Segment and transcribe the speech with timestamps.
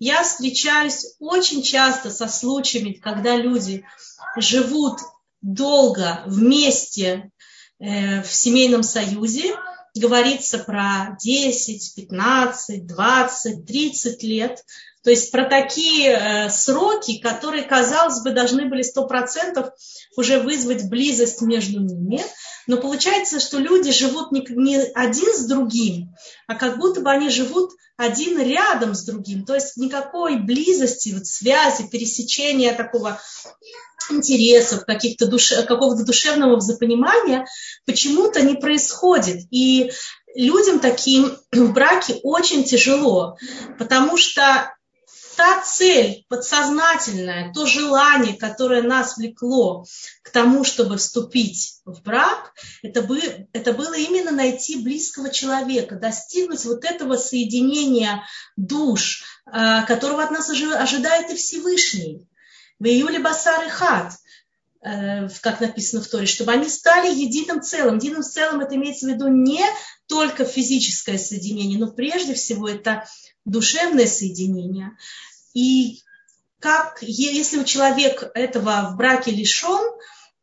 [0.00, 3.84] я встречаюсь очень часто со случаями, когда люди
[4.36, 4.98] живут
[5.42, 7.30] долго вместе
[7.78, 9.54] э, в семейном союзе,
[9.94, 14.64] говорится про 10, 15, 20, 30 лет.
[15.02, 19.70] То есть про такие э, сроки, которые, казалось бы, должны были 100%
[20.16, 22.22] уже вызвать близость между ними.
[22.66, 26.14] Но получается, что люди живут не, один с другим,
[26.46, 29.44] а как будто бы они живут один рядом с другим.
[29.44, 33.20] То есть никакой близости, вот связи, пересечения такого
[34.10, 37.46] интересов, каких-то душе, какого-то душевного взаимопонимания
[37.86, 39.46] почему-то не происходит.
[39.50, 39.92] И
[40.34, 43.36] людям таким в браке очень тяжело,
[43.78, 44.72] потому что
[45.40, 49.86] та цель подсознательная, то желание, которое нас влекло
[50.22, 56.66] к тому, чтобы вступить в брак, это, бы, это было именно найти близкого человека, достигнуть
[56.66, 58.22] вот этого соединения
[58.58, 62.28] душ, э, которого от нас ожидает и Всевышний.
[62.78, 64.12] В июле Басар и Хат,
[64.84, 67.96] э, как написано в Торе, чтобы они стали единым целым.
[67.96, 69.64] Единым целым это имеется в виду не
[70.06, 73.06] только физическое соединение, но прежде всего это
[73.46, 74.92] душевное соединение.
[75.54, 76.02] И
[76.60, 79.90] как, если у человека этого в браке лишен,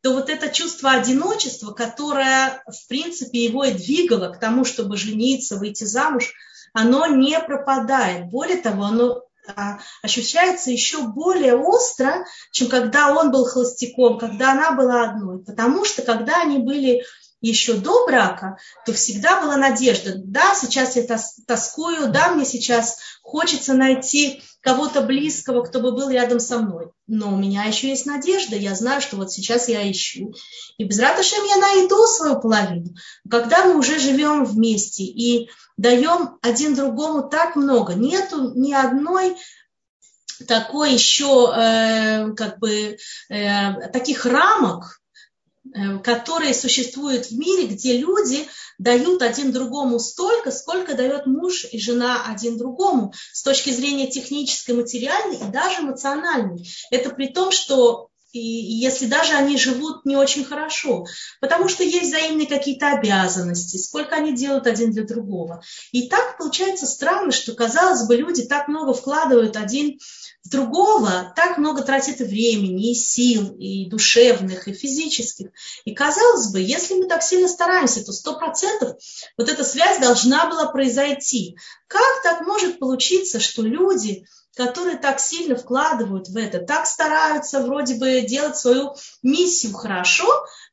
[0.02, 5.56] то вот это чувство одиночества, которое, в принципе, его и двигало к тому, чтобы жениться,
[5.56, 6.32] выйти замуж,
[6.72, 8.26] оно не пропадает.
[8.26, 9.22] Более того, оно
[9.56, 15.42] а, ощущается еще более остро, чем когда он был холостяком, когда она была одной.
[15.42, 17.02] Потому что когда они были
[17.40, 20.14] еще до брака, то всегда была надежда.
[20.16, 21.04] Да, сейчас я
[21.46, 26.90] тоскую, да, мне сейчас хочется найти кого-то близкого, кто бы был рядом со мной.
[27.06, 30.34] Но у меня еще есть надежда, я знаю, что вот сейчас я ищу.
[30.78, 32.94] И без ратушем я найду свою половину.
[33.30, 39.36] Когда мы уже живем вместе и даем один другому так много, нету ни одной
[40.46, 45.00] такой еще э, как бы э, таких рамок,
[46.02, 48.46] которые существуют в мире, где люди
[48.78, 54.74] дают один другому столько, сколько дает муж и жена один другому с точки зрения технической,
[54.74, 56.68] материальной и даже эмоциональной.
[56.90, 61.06] Это при том, что и если даже они живут не очень хорошо,
[61.40, 65.62] потому что есть взаимные какие-то обязанности, сколько они делают один для другого.
[65.92, 69.98] И так получается странно, что, казалось бы, люди так много вкладывают один
[70.48, 75.48] другого, так много тратят и времени, и сил, и душевных, и физических.
[75.84, 78.96] И казалось бы, если мы так сильно стараемся, то сто процентов
[79.36, 81.56] вот эта связь должна была произойти.
[81.86, 84.24] Как так может получиться, что люди
[84.58, 88.92] которые так сильно вкладывают в это, так стараются вроде бы делать свою
[89.22, 90.26] миссию хорошо,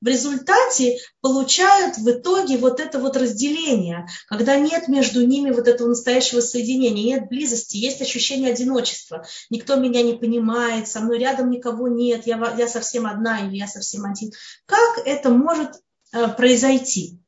[0.05, 5.87] в результате получают в итоге вот это вот разделение, когда нет между ними вот этого
[5.87, 9.25] настоящего соединения, нет близости, есть ощущение одиночества.
[9.49, 13.67] Никто меня не понимает, со мной рядом никого нет, я, я совсем одна или я
[13.67, 14.31] совсем один.
[14.67, 15.71] Как это может
[16.13, 17.19] э, произойти?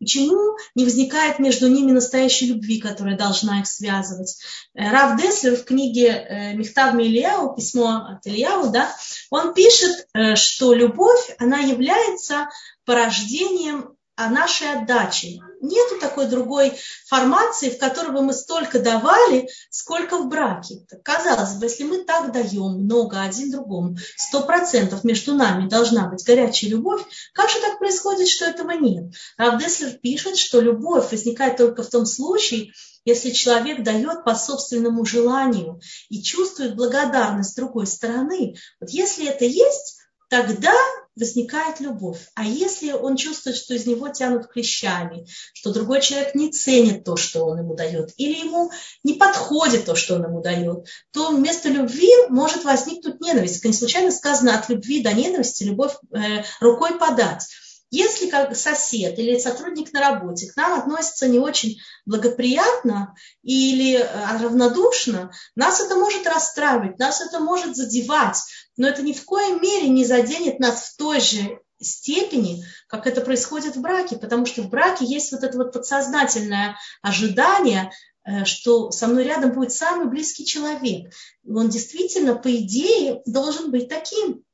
[0.00, 4.38] Почему не возникает между ними настоящей любви, которая должна их связывать?
[4.74, 8.90] Э, Рав Деслер в книге э, Мехтав Ильяу, письмо от Ильяу, да,
[9.30, 12.48] он пишет, э, что любовь, она является
[12.86, 15.40] порождением о нашей отдаче.
[15.62, 16.74] Нету такой другой
[17.06, 20.84] формации, в которой бы мы столько давали, сколько в браке.
[21.02, 26.22] Казалось бы, если мы так даем много один другому, сто процентов между нами должна быть
[26.22, 29.14] горячая любовь, как же так происходит, что этого нет?
[29.38, 32.72] Равдеслер пишет, что любовь возникает только в том случае,
[33.06, 38.54] если человек дает по собственному желанию и чувствует благодарность другой стороны.
[38.80, 39.99] Вот если это есть,
[40.30, 40.72] тогда
[41.16, 42.28] возникает любовь.
[42.34, 47.16] А если он чувствует, что из него тянут клещами, что другой человек не ценит то,
[47.16, 48.70] что он ему дает, или ему
[49.02, 53.62] не подходит то, что он ему дает, то вместо любви может возникнуть ненависть.
[53.64, 57.46] Не случайно сказано от любви до ненависти любовь э, рукой подать.
[57.90, 64.38] Если как сосед или сотрудник на работе к нам относится не очень благоприятно или э,
[64.40, 68.38] равнодушно, нас это может расстраивать, нас это может задевать,
[68.76, 73.22] но это ни в коей мере не заденет нас в той же степени, как это
[73.22, 77.90] происходит в браке, потому что в браке есть вот это вот подсознательное ожидание,
[78.24, 81.12] э, что со мной рядом будет самый близкий человек.
[81.44, 84.44] Он действительно, по идее, должен быть таким.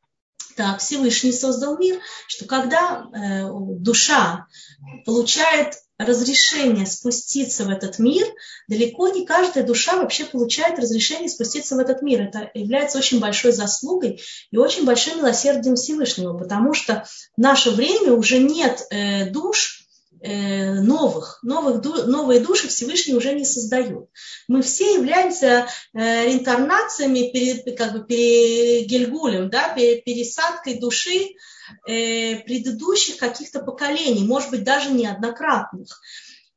[0.56, 3.46] Так Всевышний создал мир, что когда э,
[3.78, 4.46] душа
[5.04, 8.26] получает разрешение спуститься в этот мир,
[8.68, 12.22] далеко не каждая душа вообще получает разрешение спуститься в этот мир.
[12.22, 14.20] Это является очень большой заслугой
[14.50, 17.06] и очень большим милосердием Всевышнего, потому что
[17.36, 19.85] в наше время уже нет э, душ,
[20.26, 24.08] новых, новых, новые души Всевышний уже не создает.
[24.48, 31.34] Мы все являемся э, реинкарнациями, как бы перегельгулем, да, пересадкой души
[31.86, 36.00] э, предыдущих каких-то поколений, может быть, даже неоднократных.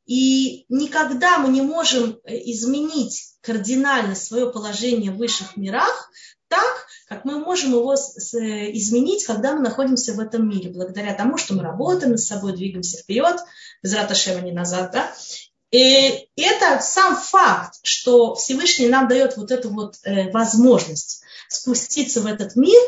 [0.06, 6.10] И никогда мы не можем изменить кардинально свое положение в высших мирах
[6.50, 11.56] так, как мы можем его изменить, когда мы находимся в этом мире, благодаря тому, что
[11.56, 13.38] мы работаем над собой, двигаемся вперед,
[13.82, 15.12] без раташева не назад, да,
[15.72, 22.26] и это сам факт, что Всевышний нам дает вот эту вот э, возможность спуститься в
[22.26, 22.80] этот мир,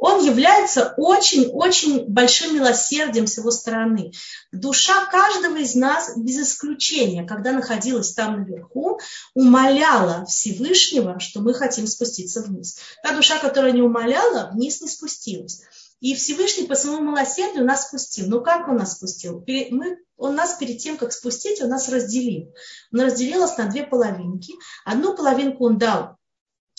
[0.00, 4.12] он является очень-очень большим милосердием с его стороны.
[4.50, 8.98] Душа каждого из нас, без исключения, когда находилась там наверху,
[9.34, 12.78] умоляла Всевышнего, что мы хотим спуститься вниз.
[13.02, 15.60] Та душа, которая не умоляла, вниз не спустилась.
[16.00, 18.26] И Всевышний по своему милосердию нас спустил.
[18.28, 19.44] Ну как он нас спустил?
[19.46, 22.54] Мы, он нас перед тем, как спустить, он нас разделил.
[22.90, 24.54] Он разделил нас на две половинки.
[24.86, 26.16] Одну половинку он дал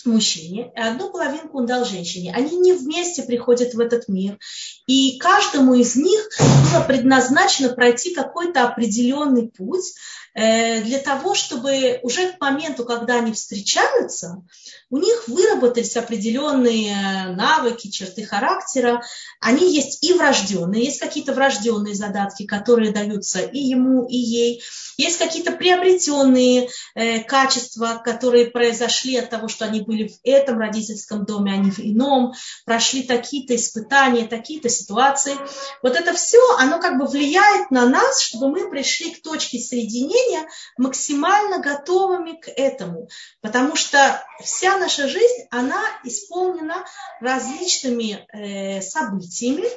[0.06, 2.32] мужчине, и одну половинку он дал женщине.
[2.34, 4.38] Они не вместе приходят в этот мир.
[4.86, 9.94] И каждому из них было предназначено пройти какой-то определенный путь
[10.34, 14.42] э, для того, чтобы уже к моменту, когда они встречаются,
[14.90, 19.02] у них выработались определенные навыки, черты характера.
[19.40, 24.62] Они есть и врожденные, есть какие-то врожденные задатки, которые даются и ему, и ей.
[24.98, 31.24] Есть какие-то приобретенные э, качества, которые произошли от того, что они были в этом родительском
[31.24, 32.32] доме, а не в ином,
[32.64, 35.36] прошли такие-то испытания, такие-то ситуации.
[35.82, 40.48] Вот это все, оно как бы влияет на нас, чтобы мы пришли к точке соединения
[40.76, 43.08] максимально готовыми к этому.
[43.40, 46.84] Потому что вся наша жизнь, она исполнена
[47.20, 49.68] различными э, событиями,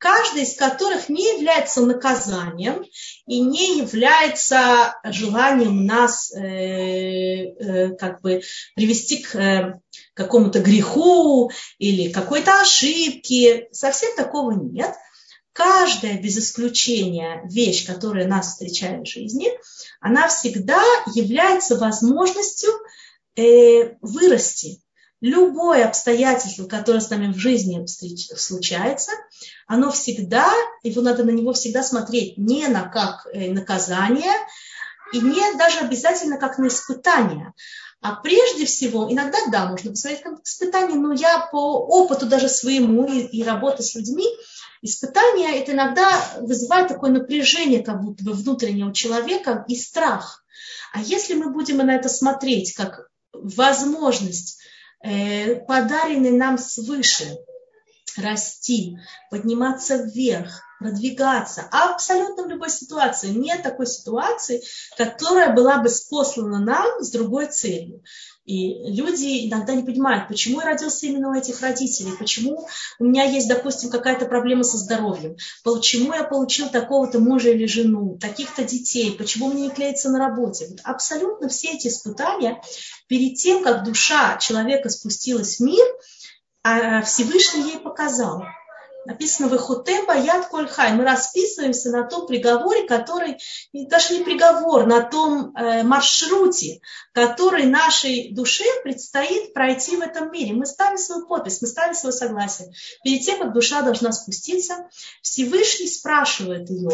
[0.00, 2.84] каждый из которых не является наказанием
[3.26, 8.40] и не является желанием нас э, э, как бы
[8.74, 9.78] привести к э,
[10.14, 13.68] какому-то греху или какой-то ошибке.
[13.72, 14.94] Совсем такого нет.
[15.52, 19.48] Каждая без исключения вещь, которая нас встречает в жизни,
[20.00, 20.82] она всегда
[21.14, 22.70] является возможностью
[23.36, 24.80] э, вырасти.
[25.20, 29.12] Любое обстоятельство, которое с нами в жизни случается,
[29.66, 30.50] оно всегда,
[30.82, 34.32] его надо на него всегда смотреть не на как э, наказание,
[35.12, 37.52] и не даже обязательно как на испытание.
[38.00, 43.04] А прежде всего, иногда, да, можно посмотреть как испытание, но я по опыту даже своему
[43.04, 44.26] и, и работы с людьми,
[44.80, 46.08] испытание это иногда
[46.38, 50.44] вызывает такое напряжение как будто бы внутреннего человека и страх.
[50.94, 54.60] А если мы будем на это смотреть как возможность,
[55.02, 57.36] э, подаренный нам свыше,
[58.16, 58.96] расти,
[59.30, 61.68] подниматься вверх, продвигаться.
[61.70, 63.28] Абсолютно в любой ситуации.
[63.28, 64.62] Нет такой ситуации,
[64.96, 68.02] которая была бы спослана нам с другой целью.
[68.46, 72.66] И люди иногда не понимают, почему я родился именно у этих родителей, почему
[72.98, 78.18] у меня есть, допустим, какая-то проблема со здоровьем, почему я получил такого-то мужа или жену,
[78.18, 80.66] таких-то детей, почему мне не клеится на работе.
[80.68, 82.60] Вот абсолютно все эти испытания
[83.08, 85.86] перед тем, как душа человека спустилась в мир,
[86.62, 88.44] а Всевышний ей показал.
[89.06, 90.92] Написано в Ихутем Баят Кольхай.
[90.92, 93.38] Мы расписываемся на том приговоре, который,
[93.72, 96.80] даже не приговор, на том э, маршруте,
[97.12, 100.52] который нашей душе предстоит пройти в этом мире.
[100.54, 102.72] Мы ставим свою подпись, мы ставим свое согласие.
[103.02, 104.88] Перед тем, как душа должна спуститься,
[105.22, 106.90] Всевышний спрашивает ее,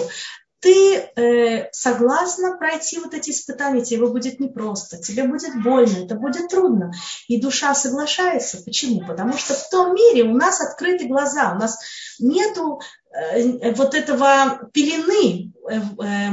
[0.66, 6.48] ты э, согласна пройти вот эти испытания, тебе будет непросто, тебе будет больно, это будет
[6.48, 6.90] трудно.
[7.28, 8.64] И душа соглашается.
[8.64, 9.06] Почему?
[9.06, 11.78] Потому что в том мире у нас открыты глаза, у нас
[12.18, 12.80] нету
[13.12, 16.30] э, вот этого пелены э, э,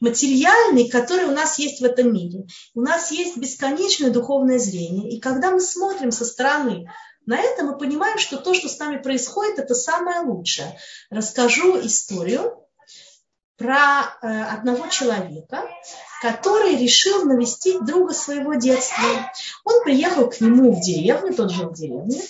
[0.00, 2.46] материальной, которая у нас есть в этом мире.
[2.74, 5.12] У нас есть бесконечное духовное зрение.
[5.12, 6.90] И когда мы смотрим со стороны
[7.24, 10.76] на это, мы понимаем, что то, что с нами происходит, это самое лучшее.
[11.08, 12.65] Расскажу историю
[13.56, 15.64] про э, одного человека,
[16.20, 19.04] который решил навестить друга своего детства.
[19.64, 22.22] Он приехал к нему в деревню, тот жил в деревне.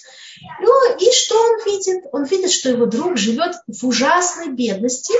[0.60, 2.04] Ну и что он видит?
[2.12, 5.14] Он видит, что его друг живет в ужасной бедности,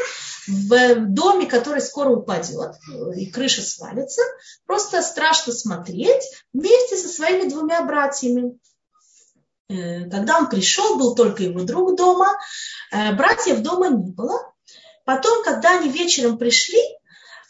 [0.47, 2.77] в доме, который скоро упадет,
[3.17, 4.23] и крыша свалится.
[4.67, 6.23] Просто страшно смотреть
[6.53, 8.59] вместе со своими двумя братьями.
[9.69, 12.29] Э, когда он пришел, был только его друг дома,
[12.93, 14.53] э, братьев дома не было.
[15.07, 16.83] Потом, когда они вечером пришли,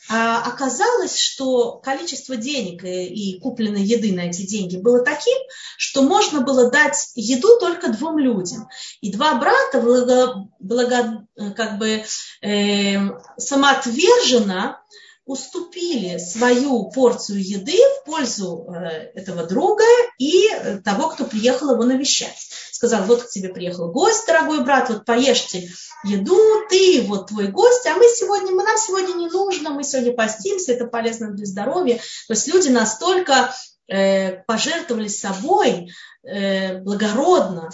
[0.09, 5.37] а оказалось, что количество денег и, купленной еды на эти деньги было таким,
[5.79, 8.69] что можно было дать еду только двум людям.
[9.01, 12.05] И два брата благо, благо, как бы
[12.43, 12.97] э,
[13.39, 14.81] самоотверженно
[15.27, 19.85] уступили свою порцию еды в пользу э, этого друга
[20.19, 20.49] и
[20.85, 22.37] того, кто приехал его навещать.
[22.71, 25.69] Сказал, вот к тебе приехал гость, дорогой брат, вот поешьте
[26.05, 26.39] еду,
[26.71, 30.73] ты вот твой гость, а мы сегодня, мы, нам сегодня не нужно, мы сегодня постимся,
[30.73, 31.97] это полезно для здоровья.
[32.29, 33.53] То есть люди настолько
[33.89, 35.91] э, пожертвовали собой
[36.23, 37.71] э, благородно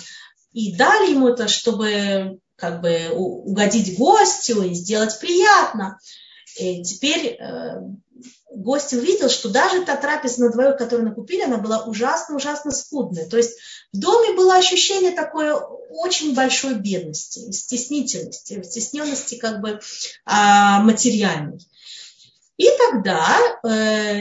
[0.53, 5.99] и дали ему это, чтобы как бы угодить гостю и сделать приятно.
[6.55, 7.81] Теперь э,
[8.51, 13.29] гость увидел, что даже та трапеза на двоих, которую накупили, она была ужасно-ужасно скудная.
[13.29, 13.59] То есть
[13.93, 15.53] в доме было ощущение такой
[15.91, 19.81] очень большой бедности, стеснительности, стесненности как бы
[20.25, 21.59] а, материальной.
[22.59, 23.69] И тогда э,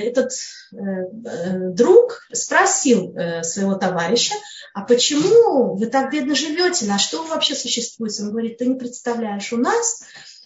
[0.07, 4.33] этот э, э, друг спросил э, своего товарища,
[4.73, 8.23] а почему вы так бедно живете, на что вы вообще существуете?
[8.23, 10.03] Он говорит, ты не представляешь, у нас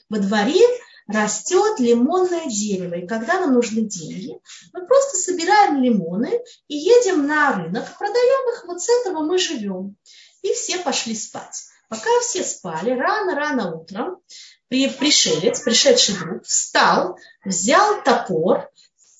[0.10, 0.60] во дворе
[1.08, 2.96] растет лимонное дерево.
[2.96, 4.40] И когда нам нужны деньги,
[4.74, 9.96] мы просто собираем лимоны и едем на рынок, продаем их, вот с этого мы живем.
[10.42, 11.66] И все пошли спать.
[11.90, 14.18] Пока все спали, рано-рано утром
[14.70, 18.70] пришелец, пришедший друг, встал, взял топор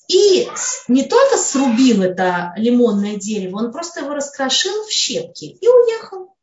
[0.08, 0.48] и
[0.88, 6.35] не только срубил это лимонное дерево, он просто его раскрошил в щепки и уехал.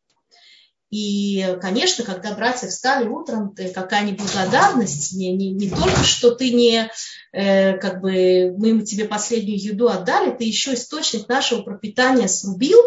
[0.93, 6.87] И, конечно, когда братья встали утром, какая неблагодарность, не, не, не только, что ты не,
[7.31, 12.77] э, как бы, мы тебе последнюю еду отдали, ты еще источник нашего пропитания срубил.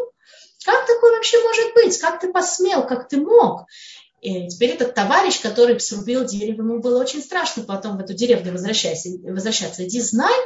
[0.64, 1.98] Как такое вообще может быть?
[1.98, 2.86] Как ты посмел?
[2.86, 3.66] Как ты мог?
[4.20, 8.52] И теперь этот товарищ, который срубил дерево, ему было очень страшно потом в эту деревню
[8.52, 9.08] возвращаться.
[9.25, 9.84] возвращаться.
[9.84, 10.36] Иди знай,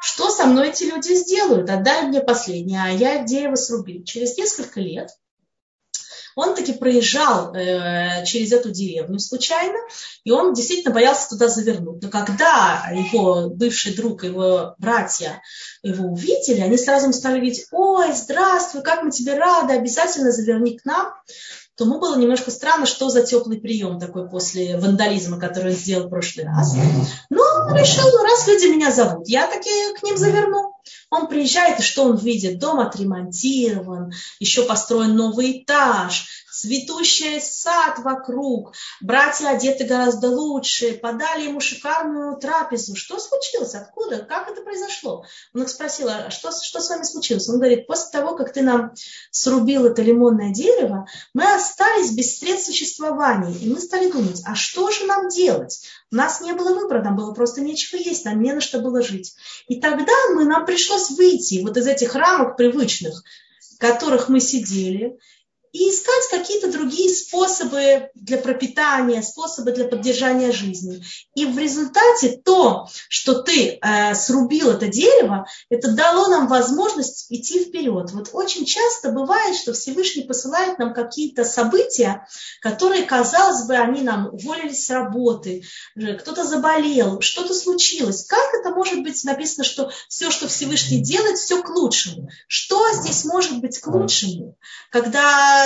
[0.00, 1.68] что со мной эти люди сделают.
[1.68, 4.04] Отдай мне последнее, а я дерево срубил.
[4.04, 5.10] Через несколько лет
[6.36, 9.78] он таки проезжал э, через эту деревню случайно,
[10.24, 12.02] и он действительно боялся туда завернуть.
[12.02, 15.42] Но когда его бывший друг, его братья
[15.82, 20.84] его увидели, они сразу стали видеть, ой, здравствуй, как мы тебе рады, обязательно заверни к
[20.84, 21.12] нам
[21.76, 26.06] то ему было немножко странно, что за теплый прием такой после вандализма, который он сделал
[26.06, 26.74] в прошлый раз.
[27.30, 30.72] Но он решил, ну раз люди меня зовут, я таки к ним заверну.
[31.14, 32.58] Он приезжает, и что он видит?
[32.58, 41.60] Дом отремонтирован, еще построен новый этаж, цветущий сад вокруг, братья одеты гораздо лучше, подали ему
[41.60, 42.96] шикарную трапезу.
[42.96, 43.74] Что случилось?
[43.74, 44.18] Откуда?
[44.18, 45.24] Как это произошло?
[45.52, 47.48] Он их спросил, а что, что с вами случилось?
[47.48, 48.92] Он говорит, после того, как ты нам
[49.30, 53.56] срубил это лимонное дерево, мы остались без средств существования.
[53.58, 55.82] И мы стали думать, а что же нам делать?
[56.12, 59.02] У нас не было выбора, нам было просто нечего есть, нам не на что было
[59.02, 59.34] жить.
[59.66, 63.22] И тогда мы, нам пришлось выйти вот из этих рамок привычных,
[63.74, 65.18] в которых мы сидели,
[65.74, 71.04] и искать какие-то другие способы для пропитания, способы для поддержания жизни.
[71.34, 77.64] И в результате то, что ты э, срубил это дерево, это дало нам возможность идти
[77.64, 78.12] вперед.
[78.12, 82.24] Вот очень часто бывает, что Всевышний посылает нам какие-то события,
[82.60, 85.64] которые, казалось бы, они нам уволились с работы,
[85.96, 88.26] кто-то заболел, что-то случилось.
[88.26, 92.28] Как это может быть написано, что все, что Всевышний делает, все к лучшему?
[92.46, 94.56] Что здесь может быть к лучшему?
[94.92, 95.63] Когда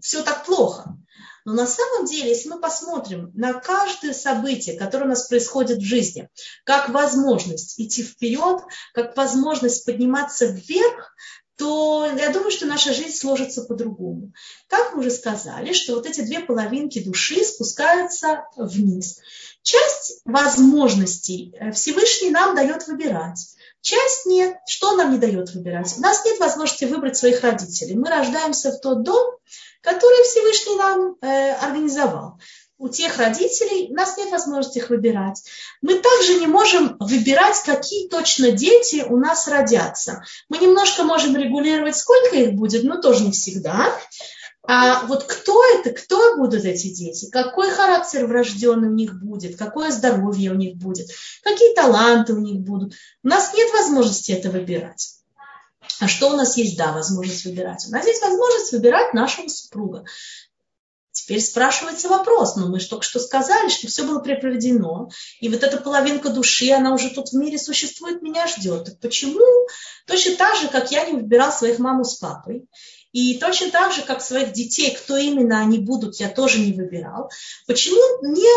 [0.00, 0.96] все так плохо.
[1.44, 5.84] Но на самом деле, если мы посмотрим на каждое событие, которое у нас происходит в
[5.84, 6.28] жизни,
[6.64, 8.62] как возможность идти вперед,
[8.92, 11.14] как возможность подниматься вверх,
[11.56, 14.32] то я думаю, что наша жизнь сложится по-другому.
[14.68, 19.20] Как мы уже сказали, что вот эти две половинки души спускаются вниз.
[19.62, 23.56] Часть возможностей Всевышний нам дает выбирать.
[23.86, 24.56] Часть нет.
[24.66, 25.94] Что нам не дает выбирать?
[25.96, 27.94] У нас нет возможности выбрать своих родителей.
[27.94, 29.36] Мы рождаемся в тот дом,
[29.80, 32.40] который Всевышний нам э, организовал.
[32.78, 35.40] У тех родителей у нас нет возможности их выбирать.
[35.82, 40.24] Мы также не можем выбирать, какие точно дети у нас родятся.
[40.48, 43.96] Мы немножко можем регулировать, сколько их будет, но тоже не всегда.
[44.68, 49.90] А вот кто это, кто будут эти дети, какой характер врожденный у них будет, какое
[49.90, 51.08] здоровье у них будет,
[51.42, 52.94] какие таланты у них будут.
[53.22, 55.16] У нас нет возможности это выбирать.
[56.00, 56.76] А что у нас есть?
[56.76, 57.86] Да, возможность выбирать.
[57.88, 60.04] У нас есть возможность выбирать нашего супруга.
[61.12, 65.08] Теперь спрашивается вопрос, но мы же только что сказали, что все было препроведено,
[65.40, 68.84] и вот эта половинка души, она уже тут в мире существует, меня ждет.
[68.84, 69.40] Так почему?
[70.06, 72.68] Точно так же, как я не выбирал своих маму с папой,
[73.16, 77.30] И точно так же, как своих детей, кто именно они будут, я тоже не выбирал.
[77.66, 78.50] Почему мне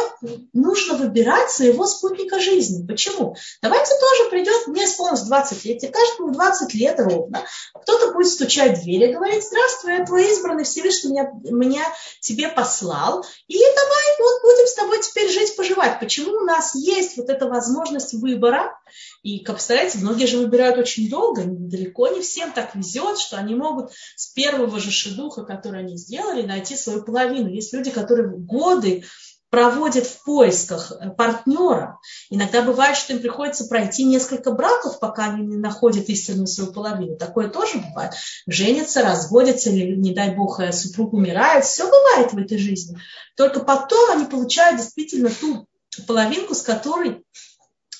[0.51, 2.85] нужно выбирать своего спутника жизни?
[2.85, 3.37] Почему?
[3.61, 7.45] Давайте тоже придет, мне исполнилось 20 лет, и каждому 20 лет ровно.
[7.73, 12.49] Кто-то будет стучать в дверь и говорить, здравствуй, я твой избранный, Всевышний меня, меня тебе
[12.49, 16.01] послал, и давай вот будем с тобой теперь жить, поживать.
[16.01, 18.77] Почему у нас есть вот эта возможность выбора?
[19.23, 23.55] И, как представляете, многие же выбирают очень долго, далеко не всем так везет, что они
[23.55, 27.49] могут с первого же шедуха, который они сделали, найти свою половину.
[27.49, 29.03] Есть люди, которые годы
[29.49, 31.99] проводят в поисках э, партнера.
[32.29, 37.17] Иногда бывает, что им приходится пройти несколько браков, пока они не находят истинную свою половину.
[37.17, 38.13] Такое тоже бывает.
[38.47, 41.65] Женятся, разводятся, или, не дай бог, э, супруг умирает.
[41.65, 42.97] Все бывает в этой жизни.
[43.35, 45.67] Только потом они получают действительно ту
[46.05, 47.23] половинку, с которой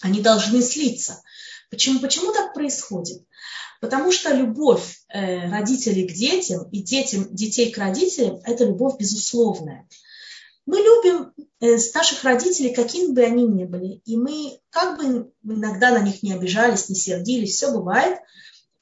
[0.01, 1.21] они должны слиться.
[1.69, 3.23] Почему, почему так происходит?
[3.81, 9.87] Потому что любовь э, родителей к детям и детям, детей к родителям– это любовь безусловная.
[10.65, 14.01] Мы любим э, наших родителей, какими бы они ни были.
[14.05, 18.19] И мы, как бы иногда на них не обижались, не сердились, все бывает,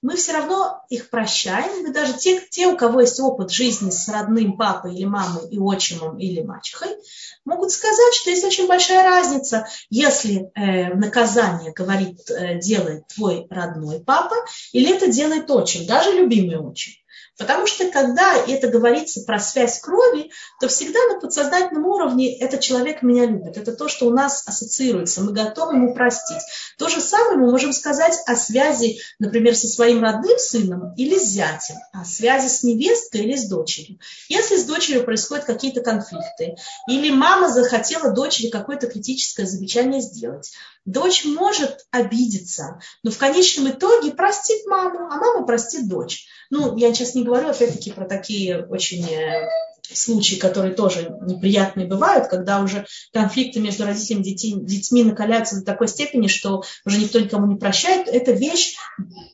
[0.07, 1.83] мы все равно их прощаем.
[1.83, 5.59] Мы даже те, те, у кого есть опыт жизни с родным папой или мамой и
[5.59, 6.95] отчимом или мачехой,
[7.43, 13.99] могут сказать, что есть очень большая разница, если э, наказание говорит, э, делает твой родной
[13.99, 14.37] папа,
[14.71, 16.93] или это делает отчим, даже любимый отчим.
[17.37, 23.03] Потому что когда это говорится про связь крови, то всегда на подсознательном уровне этот человек
[23.03, 23.57] меня любит.
[23.57, 25.21] Это то, что у нас ассоциируется.
[25.21, 26.41] Мы готовы ему простить.
[26.79, 31.25] То же самое мы можем сказать о связи, например, со своим родным сыном или с
[31.25, 33.99] зятем, о связи с невесткой или с дочерью.
[34.29, 36.55] Если с дочерью происходят какие-то конфликты,
[36.87, 40.53] или мама захотела дочери какое-то критическое замечание сделать,
[40.85, 46.25] дочь может обидеться, но в конечном итоге простит маму, а мама простит дочь.
[46.49, 49.47] Ну, я сейчас не говорю, опять-таки, про такие очень э,
[49.93, 55.87] случаи, которые тоже неприятные бывают, когда уже конфликты между родителями и детьми, накаляются до такой
[55.87, 58.07] степени, что уже никто никому не прощает.
[58.07, 58.75] Это вещь,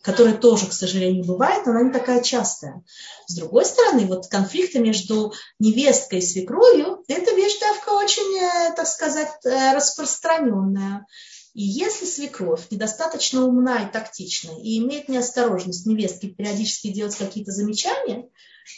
[0.01, 2.83] которая тоже, к сожалению, бывает, но она не такая частая.
[3.27, 8.88] С другой стороны, вот конфликты между невесткой и свекровью, это вещь давка очень, э, так
[8.88, 11.05] сказать, э, распространенная.
[11.53, 18.27] И если свекровь недостаточно умна и тактична и имеет неосторожность невестки периодически делать какие-то замечания,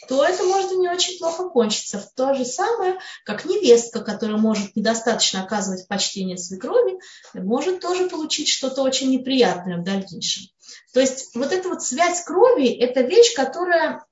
[0.08, 1.98] то это может не очень плохо кончиться.
[1.98, 6.98] В то же самое, как невестка, которая может недостаточно оказывать почтение свекрови,
[7.32, 10.44] может тоже получить что-то очень неприятное в дальнейшем.
[10.92, 14.04] То есть вот эта вот связь крови– это вещь, которая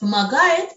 [0.00, 0.70] помогает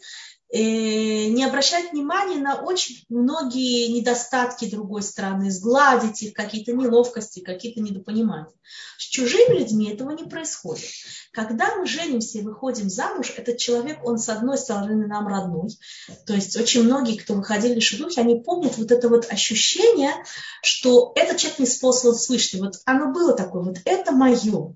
[0.52, 8.54] не обращать внимания на очень многие недостатки другой стороны, сгладить их, какие-то неловкости, какие-то недопонимания.
[8.98, 10.86] С чужими людьми этого не происходит.
[11.32, 15.70] Когда мы женимся и выходим замуж, этот человек, он с одной стороны нам родной.
[16.26, 20.12] То есть очень многие, кто выходили в шедухи, они помнят вот это вот ощущение,
[20.62, 22.62] что этот человек не способен слышать.
[22.62, 24.76] Вот оно было такое, вот это мое.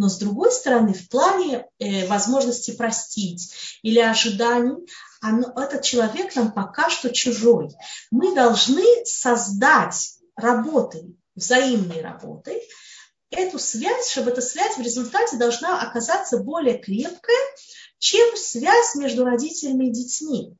[0.00, 4.88] Но с другой стороны, в плане э, возможности простить или ожиданий,
[5.20, 7.68] оно, этот человек нам пока что чужой.
[8.10, 12.62] Мы должны создать работой, взаимной работой,
[13.30, 17.36] эту связь, чтобы эта связь в результате должна оказаться более крепкая,
[17.98, 20.56] чем связь между родителями и детьми.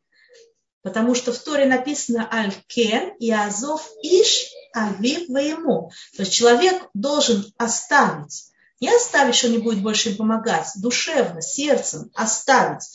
[0.83, 5.91] Потому что в Торе написано «Аль-кен» и «Азов иш авив воему».
[6.19, 8.50] То есть человек должен оставить
[8.81, 12.89] не оставить, что не будет больше им помогать, душевно, сердцем оставить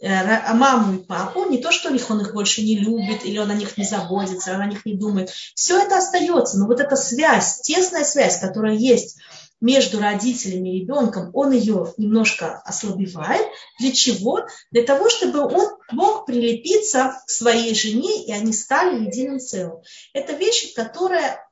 [0.00, 3.54] э, маму и папу, не то, что он их больше не любит, или он о
[3.54, 5.30] них не заботится, он о них не думает.
[5.54, 9.18] Все это остается, но вот эта связь, тесная связь, которая есть
[9.60, 13.46] между родителями и ребенком, он ее немножко ослабевает.
[13.80, 14.46] Для чего?
[14.70, 19.78] Для того, чтобы он мог прилепиться к своей жене, и они стали единым целым.
[20.12, 21.43] Это вещь, которая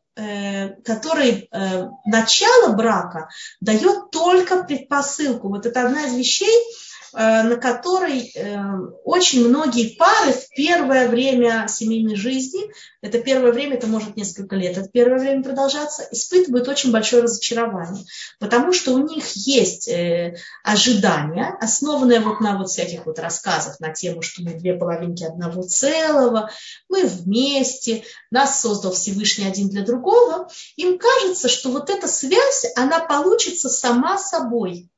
[0.85, 3.29] который э, начало брака
[3.61, 5.49] дает только предпосылку.
[5.49, 6.53] Вот это одна из вещей,
[6.92, 8.59] Э, на которой э,
[9.05, 12.63] очень многие пары в первое время семейной жизни,
[13.03, 18.05] это первое время, это может несколько лет, это первое время продолжаться, испытывают очень большое разочарование,
[18.39, 23.93] потому что у них есть э, ожидания, основанные вот на вот всяких вот рассказах на
[23.93, 26.51] тему, что мы две половинки одного целого,
[26.89, 33.01] мы вместе, нас создал Всевышний один для другого, им кажется, что вот эта связь, она
[33.01, 34.89] получится сама собой.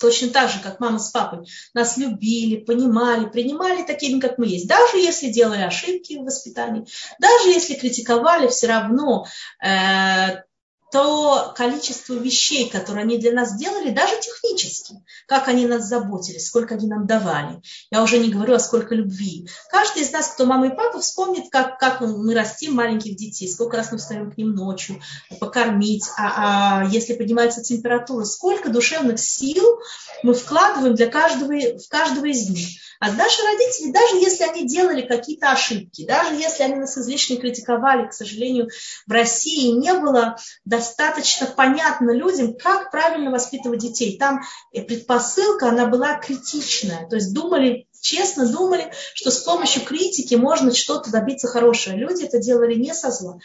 [0.00, 4.66] Точно так же, как мама с папой нас любили, понимали, принимали такими, как мы есть.
[4.66, 6.86] Даже если делали ошибки в воспитании,
[7.18, 9.26] даже если критиковали, все равно
[9.62, 10.42] э,
[10.90, 14.94] то количество вещей, которые они для нас делали, даже технически,
[15.26, 17.62] как они нас заботились, сколько они нам давали.
[17.90, 19.48] Я уже не говорю о сколько любви.
[19.70, 23.76] Каждый из нас, кто мама и папа, вспомнит, как, как мы растим маленьких детей, сколько
[23.76, 25.00] раз мы встаем к ним ночью,
[25.38, 29.80] покормить, а, а если поднимается температура, сколько душевных сил
[30.22, 32.68] мы вкладываем для каждого, в каждого из них.
[33.00, 38.06] А наши родители, даже если они делали какие-то ошибки, даже если они нас излишне критиковали,
[38.06, 38.68] к сожалению,
[39.06, 40.36] в России не было
[40.66, 44.18] достаточно понятно людям, как правильно воспитывать детей.
[44.18, 47.08] Там предпосылка, она была критичная.
[47.08, 51.94] То есть думали, честно думали, что с помощью критики можно что-то добиться хорошего.
[51.94, 53.38] Люди это делали не со зла.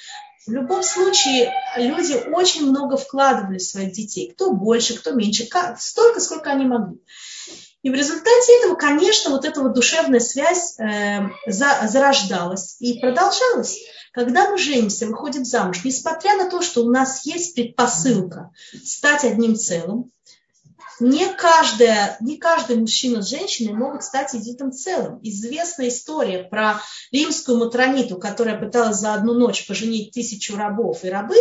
[0.45, 4.31] В любом случае, люди очень много вкладывали в своих детей.
[4.31, 5.47] Кто больше, кто меньше,
[5.79, 6.99] столько, сколько они могли.
[7.85, 13.77] И в результате этого, конечно, вот эта вот душевная связь э, за, зарождалась и продолжалась.
[14.11, 18.49] Когда мы женимся, выходим замуж, несмотря на то, что у нас есть предпосылка
[18.83, 20.09] стать одним целым,
[20.99, 25.19] не, каждая, не каждый мужчина с женщиной могут стать единым целым.
[25.21, 31.37] Известная история про римскую матрониту, которая пыталась за одну ночь поженить тысячу рабов и рабы,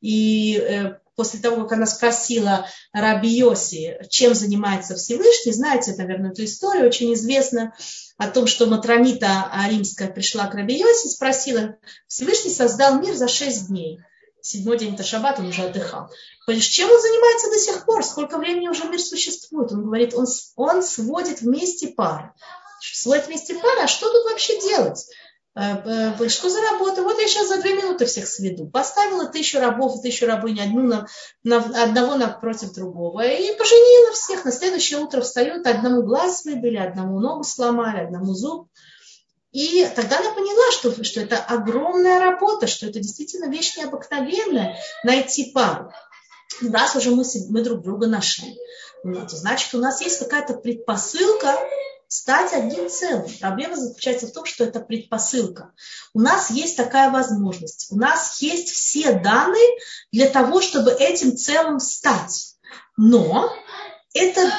[0.00, 6.46] и э, после того, как она спросила Раби Йоси, чем занимается Всевышний, знаете, наверное, эту
[6.46, 7.74] историю, очень известно
[8.16, 13.68] о том, что Матронита римская пришла к Раби Йоси, спросила, Всевышний создал мир за шесть
[13.68, 14.00] дней.
[14.40, 16.08] Седьмой день это шаббат, он уже отдыхал.
[16.46, 18.02] Говоришь, чем он занимается до сих пор?
[18.02, 19.72] Сколько времени уже мир существует?
[19.72, 20.24] Он говорит, он,
[20.56, 22.32] он сводит вместе пары.
[22.80, 25.04] Сводит вместе пары, а что тут вообще делать?
[25.56, 27.02] Э, что за работа?
[27.02, 28.68] Вот я сейчас за две минуты всех сведу.
[28.68, 31.06] Поставила тысячу рабов тысячу рабынь одну на,
[31.42, 33.26] на, одного напротив другого.
[33.26, 34.44] И поженила всех.
[34.44, 38.68] На следующее утро встают, одному глаз выбили, одному ногу сломали, одному зуб.
[39.52, 45.50] И тогда она поняла, что, что это огромная работа, что это действительно вещь необыкновенная найти
[45.52, 45.90] пару.
[46.62, 48.56] Раз уже мы, мы друг друга нашли,
[49.02, 51.56] ну, значит, у нас есть какая-то предпосылка
[52.10, 53.30] стать одним целым.
[53.40, 55.72] Проблема заключается в том, что это предпосылка.
[56.12, 57.86] У нас есть такая возможность.
[57.90, 59.68] У нас есть все данные
[60.10, 62.56] для того, чтобы этим целым стать.
[62.96, 63.52] Но
[64.12, 64.52] это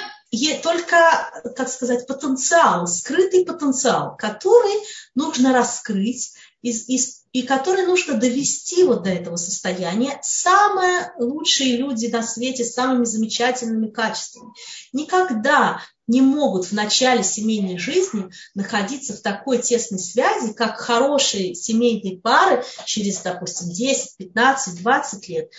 [0.64, 4.74] только, как сказать, потенциал, скрытый потенциал, который
[5.14, 10.20] нужно раскрыть и, и, и который нужно довести вот до этого состояния.
[10.22, 14.54] Самые лучшие люди на свете с самыми замечательными качествами
[14.92, 22.18] никогда не могут в начале семейной жизни находиться в такой тесной связи, как хорошие семейные
[22.18, 25.52] пары через, допустим, 10, 15, 20 лет.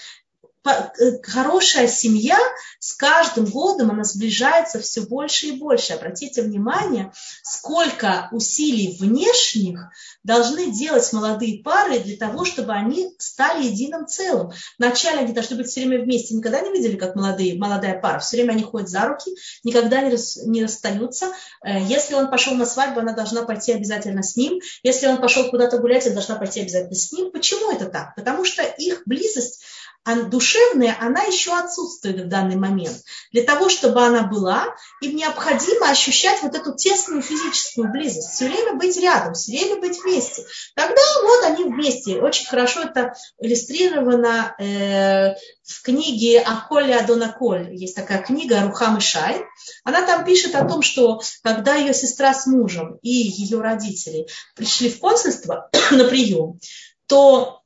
[0.65, 2.39] Хорошая семья
[2.79, 5.93] с каждым годом она сближается все больше и больше.
[5.93, 9.91] Обратите внимание, сколько усилий внешних
[10.23, 14.53] должны делать молодые пары для того, чтобы они стали единым целым.
[14.79, 16.35] Вначале они должны быть все время вместе.
[16.35, 18.21] Никогда не видели, как молодые, молодая пара.
[18.21, 21.33] Все время они ходят за руки, никогда не, рас, не расстаются.
[21.65, 24.61] Э, если он пошел на свадьбу, она должна пойти обязательно с ним.
[24.85, 27.33] Если он пошел куда-то гулять, она должна пойти обязательно с ним.
[27.33, 28.15] Почему это так?
[28.15, 29.63] Потому что их близость
[30.05, 32.97] а душевная, она еще отсутствует в данный момент.
[33.31, 38.75] Для того, чтобы она была, им необходимо ощущать вот эту тесную физическую близость, все время
[38.75, 40.45] быть рядом, все время быть вместе.
[40.75, 42.21] Тогда вот они вместе.
[42.21, 47.73] Очень хорошо это иллюстрировано э, в книге Аколи Адонаколь.
[47.73, 49.45] Есть такая книга Рухам и Шай.
[49.85, 54.91] Она там пишет о том, что когда ее сестра с мужем и ее родители пришли
[54.91, 56.59] в консульство на прием,
[57.07, 57.62] то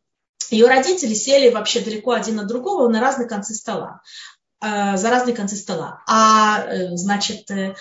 [0.51, 4.01] ее родители сели вообще далеко один от другого на разные концы стола,
[4.63, 6.03] э, за разные концы стола.
[6.07, 7.75] А, э, значит, э,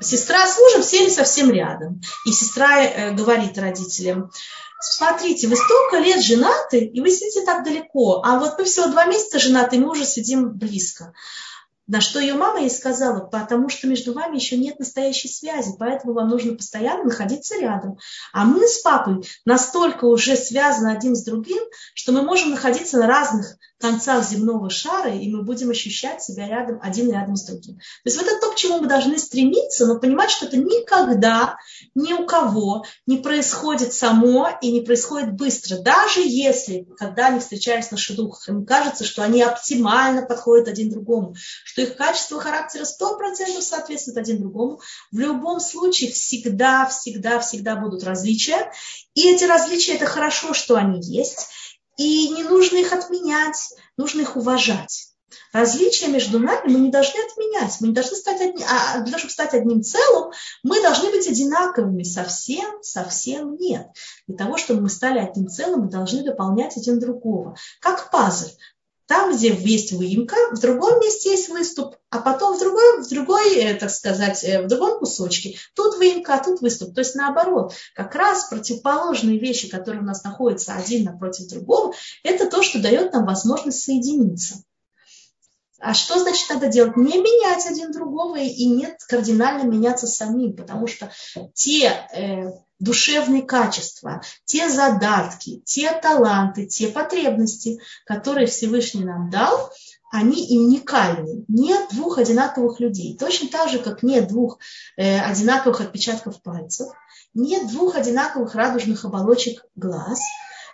[0.00, 2.00] сестра с мужем сели совсем рядом.
[2.26, 4.30] И сестра говорит родителям,
[4.80, 9.06] смотрите, вы столько лет женаты, и вы сидите так далеко, а вот мы всего два
[9.06, 11.12] месяца женаты, и мы уже сидим близко.
[11.90, 16.12] На что ее мама ей сказала, потому что между вами еще нет настоящей связи, поэтому
[16.12, 17.98] вам нужно постоянно находиться рядом.
[18.32, 21.60] А мы с папой настолько уже связаны один с другим,
[21.94, 26.78] что мы можем находиться на разных концах земного шара, и мы будем ощущать себя рядом,
[26.82, 27.76] один рядом с другим.
[27.76, 31.56] То есть вот это то, к чему мы должны стремиться, но понимать, что это никогда
[31.94, 35.78] ни у кого не происходит само и не происходит быстро.
[35.78, 41.34] Даже если, когда они встречались на шедухах, им кажется, что они оптимально подходят один другому,
[41.64, 48.04] что их качество характера 100% соответствует один другому, в любом случае всегда, всегда, всегда будут
[48.04, 48.70] различия.
[49.14, 51.48] И эти различия– это хорошо, что они есть–
[52.00, 55.08] и не нужно их отменять, нужно их уважать.
[55.52, 59.18] Различия между нами мы не должны отменять, мы не должны стать одни, а для того,
[59.18, 60.32] чтобы стать одним целым,
[60.62, 62.02] мы должны быть одинаковыми.
[62.02, 63.86] Совсем, совсем нет.
[64.26, 67.54] Для того, чтобы мы стали одним целым, мы должны дополнять один другого.
[67.80, 68.48] Как пазл.
[69.10, 73.56] Там, где есть выемка, в другом месте есть выступ, а потом в другой, в другой,
[73.56, 75.58] э, так сказать, э, в другом кусочке.
[75.74, 76.94] Тут выемка, а тут выступ.
[76.94, 81.92] То есть наоборот, как раз противоположные вещи, которые у нас находятся один напротив другого,
[82.22, 84.62] это то, что дает нам возможность соединиться.
[85.80, 86.96] А что значит надо делать?
[86.96, 91.10] Не менять один другого и нет кардинально меняться самим, потому что
[91.54, 99.70] те э, душевные качества, те задатки, те таланты, те потребности, которые Всевышний нам дал,
[100.12, 101.44] они уникальны.
[101.48, 103.16] Нет двух одинаковых людей.
[103.16, 104.58] Точно так же, как нет двух
[104.96, 106.88] э, одинаковых отпечатков пальцев,
[107.32, 110.20] нет двух одинаковых радужных оболочек глаз.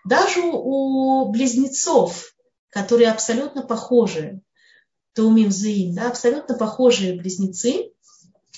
[0.04, 2.32] Даже у близнецов,
[2.70, 4.40] которые абсолютно похожи,
[5.16, 7.90] Таумим Заим, да, абсолютно похожие близнецы,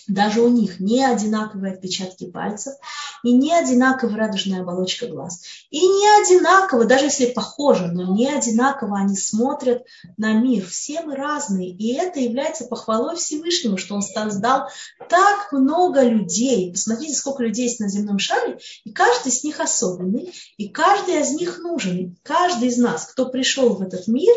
[0.08, 2.74] даже у них не одинаковые отпечатки пальцев,
[3.22, 5.42] и не одинаковая радужная оболочка глаз.
[5.70, 9.84] И не одинаково, даже если похоже, но не одинаково они смотрят
[10.16, 10.66] на мир.
[10.66, 11.70] Все мы разные.
[11.70, 14.68] И это является похвалой Всевышнему, что он создал
[15.08, 16.72] так много людей.
[16.72, 21.32] Посмотрите, сколько людей есть на земном шаре, и каждый из них особенный, и каждый из
[21.32, 22.16] них нужен.
[22.22, 24.34] Каждый из нас, кто пришел в этот мир,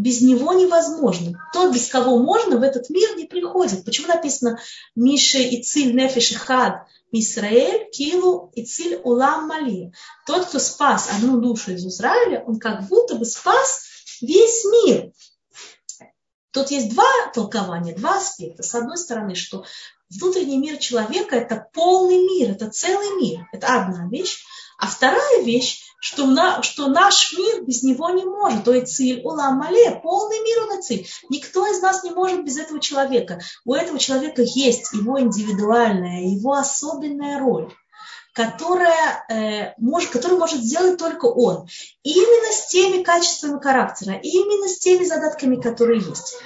[0.00, 1.38] без него невозможно.
[1.52, 3.84] Тот, без кого можно, в этот мир не приходит.
[3.84, 4.58] Почему написано
[4.94, 9.92] Миша и Циль Нефиш и Хад Мисраэль, Килу и Циль Улам Мали.
[10.26, 13.82] Тот, кто спас одну душу из Израиля, он как будто бы спас
[14.22, 15.12] весь мир.
[16.52, 18.62] Тут есть два толкования, два аспекта.
[18.62, 19.64] С одной стороны, что
[20.08, 23.46] внутренний мир человека– это полный мир, это целый мир.
[23.52, 24.38] Это одна вещь.
[24.78, 28.64] А вторая вещь, что, на, что наш мир без него не может.
[28.64, 31.06] То есть цель улам мале, полный мир он цель.
[31.28, 33.38] Никто из нас не может без этого человека.
[33.64, 37.72] У этого человека есть его индивидуальная, его особенная роль
[38.32, 41.66] которая, э, может, которую может сделать только он.
[42.04, 46.36] Именно с теми качествами характера, именно с теми задатками, которые есть.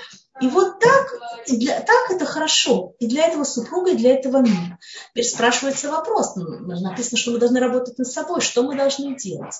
[0.40, 1.14] И вот так,
[1.46, 2.94] для, так это хорошо.
[2.98, 4.78] И для этого супруга, и для этого мира.
[5.10, 6.34] Теперь спрашивается вопрос.
[6.34, 8.40] Ну, написано, что мы должны работать над собой.
[8.40, 9.54] Что мы должны делать?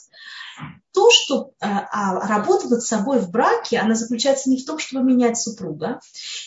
[0.93, 5.05] То, что а, а, работа над собой в браке, она заключается не в том, чтобы
[5.05, 5.99] менять супруга,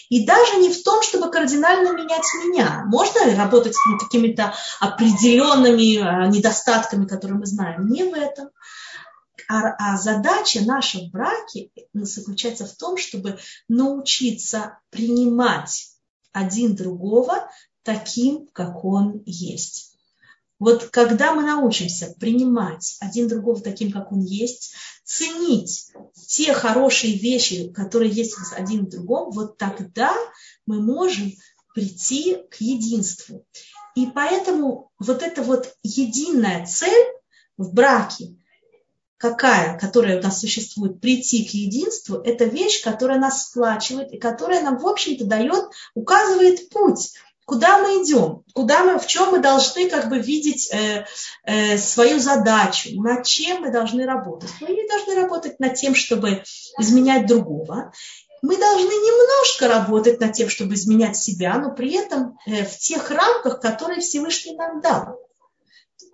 [0.07, 2.83] и даже не в том, чтобы кардинально менять меня.
[2.85, 7.87] Можно работать над какими-то определенными а, недостатками, которые мы знаем.
[7.87, 8.49] Не в этом.
[9.49, 15.91] А, а задача наша в браке заключается в том, чтобы научиться принимать
[16.33, 17.49] один другого
[17.83, 19.97] таким, как он есть.
[20.59, 25.91] Вот когда мы научимся принимать один другого таким, как он есть, ценить
[26.27, 30.13] те хорошие вещи, которые есть один в другом, вот тогда
[30.65, 31.31] мы можем
[31.73, 33.45] прийти к единству.
[33.95, 37.05] И поэтому вот эта вот единая цель
[37.55, 38.35] в браке,
[39.17, 44.61] какая, которая у нас существует, прийти к единству, это вещь, которая нас сплачивает и которая
[44.61, 47.13] нам, в общем-то, дает, указывает путь,
[47.45, 51.05] куда мы идем, куда мы, в чем мы должны как бы видеть э,
[51.45, 54.49] э, свою задачу, над чем мы должны работать.
[54.59, 56.43] Мы не должны работать над тем, чтобы
[56.77, 57.91] изменять другого.
[58.43, 63.09] Мы должны немножко работать над тем, чтобы изменять себя, но при этом э, в тех
[63.09, 65.17] рамках, которые Всевышний нам дал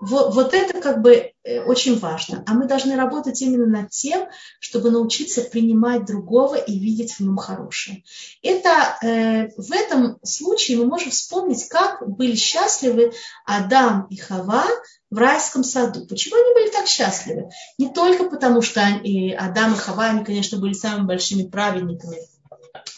[0.05, 2.43] вот, вот это как бы э, очень важно.
[2.45, 4.27] А мы должны работать именно над тем,
[4.59, 8.03] чтобы научиться принимать другого и видеть в нем хорошее.
[8.41, 13.13] Это, э, в этом случае мы можем вспомнить, как были счастливы
[13.45, 14.65] Адам и Хава
[15.09, 16.05] в райском саду.
[16.05, 17.49] Почему они были так счастливы?
[17.77, 22.17] Не только потому, что они, Адам и Хава, они, конечно, были самыми большими праведниками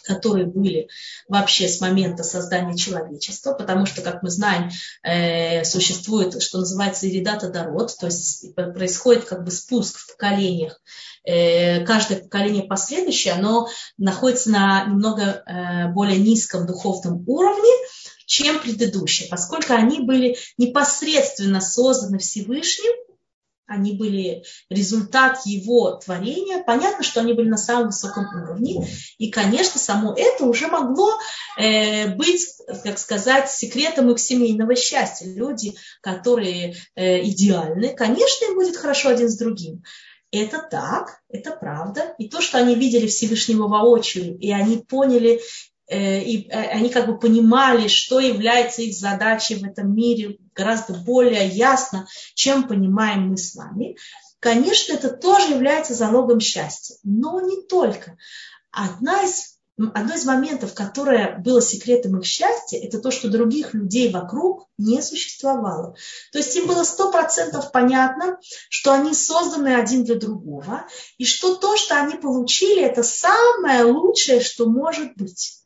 [0.03, 0.87] которые были
[1.27, 4.69] вообще с момента создания человечества, потому что, как мы знаем,
[5.03, 10.81] э, существует, что называется, иридата дород, то есть происходит как бы спуск в поколениях.
[11.25, 13.67] Э, каждое поколение последующее, оно
[13.97, 17.71] находится на немного э, более низком духовном уровне,
[18.25, 22.93] чем предыдущее, поскольку они были непосредственно созданы Всевышним,
[23.67, 26.63] они были результат его творения.
[26.63, 28.87] Понятно, что они были на самом высоком уровне.
[29.17, 31.11] И, конечно, само это уже могло
[31.57, 32.45] э, быть,
[32.83, 35.25] как сказать, секретом их семейного счастья.
[35.27, 39.83] Люди, которые э, идеальны, конечно, им будет хорошо один с другим.
[40.31, 42.13] Это так, это правда.
[42.17, 45.41] И то, что они видели Всевышнего воочию, и они поняли
[45.87, 51.47] и э, они как бы понимали, что является их задачей в этом мире гораздо более
[51.47, 53.97] ясно, чем понимаем мы с вами.
[54.39, 58.17] Конечно, это тоже является залогом счастья, но не только.
[58.71, 64.09] Одна из одно из моментов, которое было секретом их счастья, это то, что других людей
[64.09, 65.95] вокруг не существовало.
[66.31, 68.37] То есть им было сто процентов понятно,
[68.69, 74.39] что они созданы один для другого, и что то, что они получили, это самое лучшее,
[74.39, 75.64] что может быть.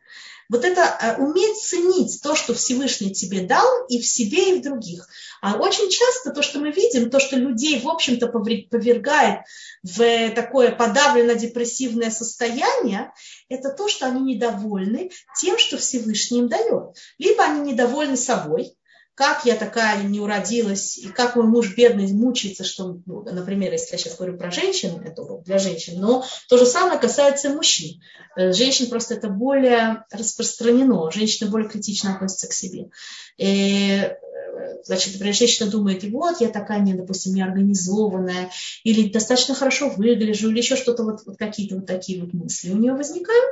[0.49, 4.63] Вот это э, уметь ценить то, что Всевышний тебе дал и в себе, и в
[4.63, 5.07] других.
[5.41, 9.41] А очень часто то, что мы видим, то, что людей, в общем-то, повергает
[9.83, 13.13] в такое подавленно-депрессивное состояние,
[13.47, 16.97] это то, что они недовольны тем, что Всевышний им дает.
[17.19, 18.75] Либо они недовольны собой,
[19.19, 23.91] как я такая не уродилась, и как мой муж бедный мучается, что, ну, например, если
[23.91, 27.53] я сейчас говорю про женщин, это урок для женщин, но то же самое касается и
[27.53, 28.01] мужчин.
[28.37, 32.91] Э, женщин просто это более распространено, женщины более критично относятся к себе.
[33.35, 38.51] И, э, значит, например, женщина думает, вот я такая, не, допустим, неорганизованная,
[38.85, 42.77] или достаточно хорошо выгляжу, или еще что-то, вот, вот какие-то вот такие вот мысли у
[42.77, 43.49] нее возникают.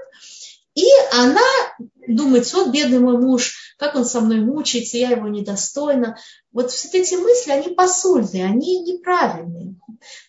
[0.77, 1.41] И она
[2.07, 6.17] думает, вот бедный мой муж, как он со мной мучается, я его недостойна.
[6.51, 9.75] Вот все эти мысли, они посульные, они неправильные.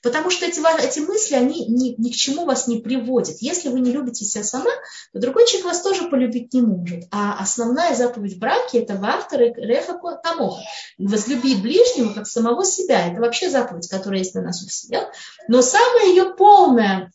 [0.02, 3.36] Потому что эти, эти мысли, они ни, ни к чему вас не приводят.
[3.42, 4.70] Если вы не любите себя сама,
[5.12, 7.04] то другой человек вас тоже полюбить не может.
[7.10, 10.62] А основная заповедь в браке– это вахтар реха тамоха.
[10.96, 13.06] Возлюби ближнего, как самого себя.
[13.06, 15.10] Это вообще заповедь, которая есть на нас у всех.
[15.46, 17.12] Но самое ее полное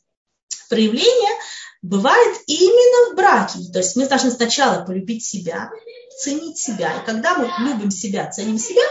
[0.69, 1.31] проявление–
[1.83, 3.59] бывает именно в браке.
[3.71, 5.69] То есть мы должны сначала полюбить себя,
[6.17, 6.93] ценить себя.
[6.93, 8.81] И когда мы любим себя, ценим себя,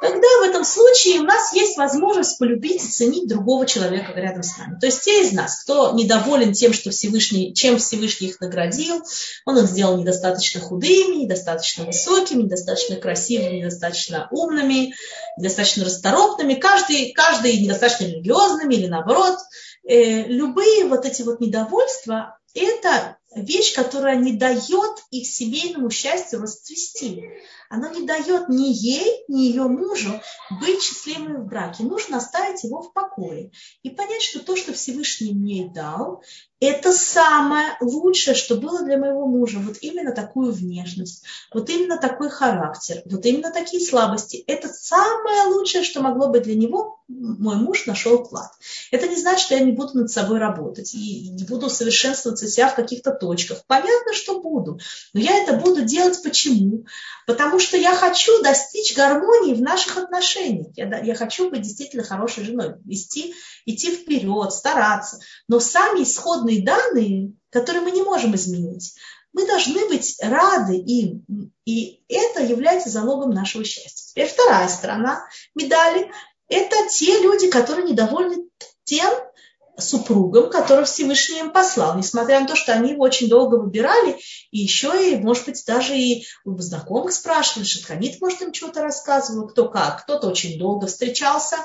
[0.00, 4.56] тогда в этом случае у нас есть возможность полюбить и ценить другого человека рядом с
[4.56, 4.78] нами.
[4.78, 9.02] То есть те из нас, кто недоволен тем, что Всевышний, чем Всевышний их наградил,
[9.44, 14.94] он их сделал недостаточно худыми, недостаточно высокими, недостаточно красивыми, недостаточно умными,
[15.36, 19.38] недостаточно расторопными, каждый, каждый недостаточно религиозными или наоборот–
[19.84, 27.24] любые вот эти вот недовольства, это вещь, которая не дает их семейному счастью расцвести.
[27.70, 30.20] Она не дает ни ей, ни ее мужу
[30.60, 31.84] быть счастливыми в браке.
[31.84, 33.52] Нужно оставить его в покое
[33.84, 36.20] и понять, что то, что Всевышний мне дал,
[36.60, 39.60] это самое лучшее, что было для моего мужа.
[39.60, 41.22] Вот именно такую внешность,
[41.54, 44.44] вот именно такой характер, вот именно такие слабости.
[44.48, 46.98] Это самое лучшее, что могло быть для него.
[47.08, 48.50] Мой муж нашел клад.
[48.90, 52.68] Это не значит, что я не буду над собой работать и не буду совершенствоваться себя
[52.68, 53.64] в каких-то точках.
[53.66, 54.80] Понятно, что буду.
[55.14, 56.84] Но я это буду делать почему?
[57.26, 60.68] Потому что я хочу достичь гармонии в наших отношениях.
[60.76, 63.34] Я, я хочу быть действительно хорошей женой, вести,
[63.66, 65.20] идти вперед, стараться.
[65.48, 68.94] Но сами исходные данные, которые мы не можем изменить.
[69.32, 71.24] Мы должны быть рады им,
[71.64, 74.10] и это является залогом нашего счастья.
[74.10, 76.10] Теперь вторая сторона медали–
[76.48, 78.48] это те люди, которые недовольны
[78.82, 79.14] тем
[79.80, 84.16] супругом, которого Всевышний им послал, несмотря на то, что они его очень долго выбирали,
[84.50, 89.48] и еще и, может быть, даже и у знакомых спрашивали, Шатханит, может, им что-то рассказывал,
[89.48, 90.02] кто как.
[90.02, 91.56] Кто-то очень долго встречался,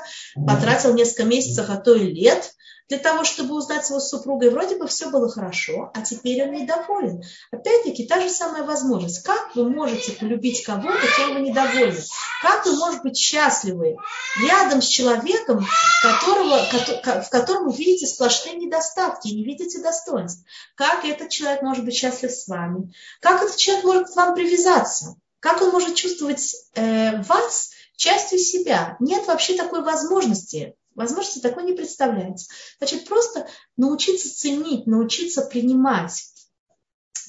[0.46, 2.52] потратил несколько месяцев, а то и лет–
[2.88, 6.52] для того, чтобы узнать своего супруга, и вроде бы все было хорошо, а теперь он
[6.52, 7.22] недоволен.
[7.50, 9.22] Опять-таки, та же самая возможность.
[9.24, 12.00] Как вы можете полюбить кого-то, кем вы недовольны?
[12.42, 13.96] Как вы можете быть счастливы
[14.40, 15.66] рядом с человеком,
[16.02, 20.44] которого, в котором вы видите сплошные недостатки и не видите достоинств?
[20.76, 22.92] Как этот человек может быть счастлив с вами?
[23.20, 25.16] Как этот человек может к вам привязаться?
[25.40, 28.96] Как он может чувствовать э, вас частью себя?
[29.00, 32.48] Нет вообще такой возможности Возможности такой не представляется.
[32.78, 36.32] Значит, просто научиться ценить, научиться принимать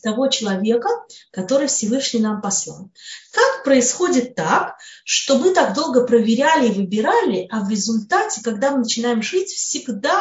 [0.01, 0.87] того человека,
[1.31, 2.89] который Всевышний нам послал.
[3.33, 8.79] Как происходит так, что мы так долго проверяли и выбирали, а в результате, когда мы
[8.79, 10.19] начинаем жить, всегда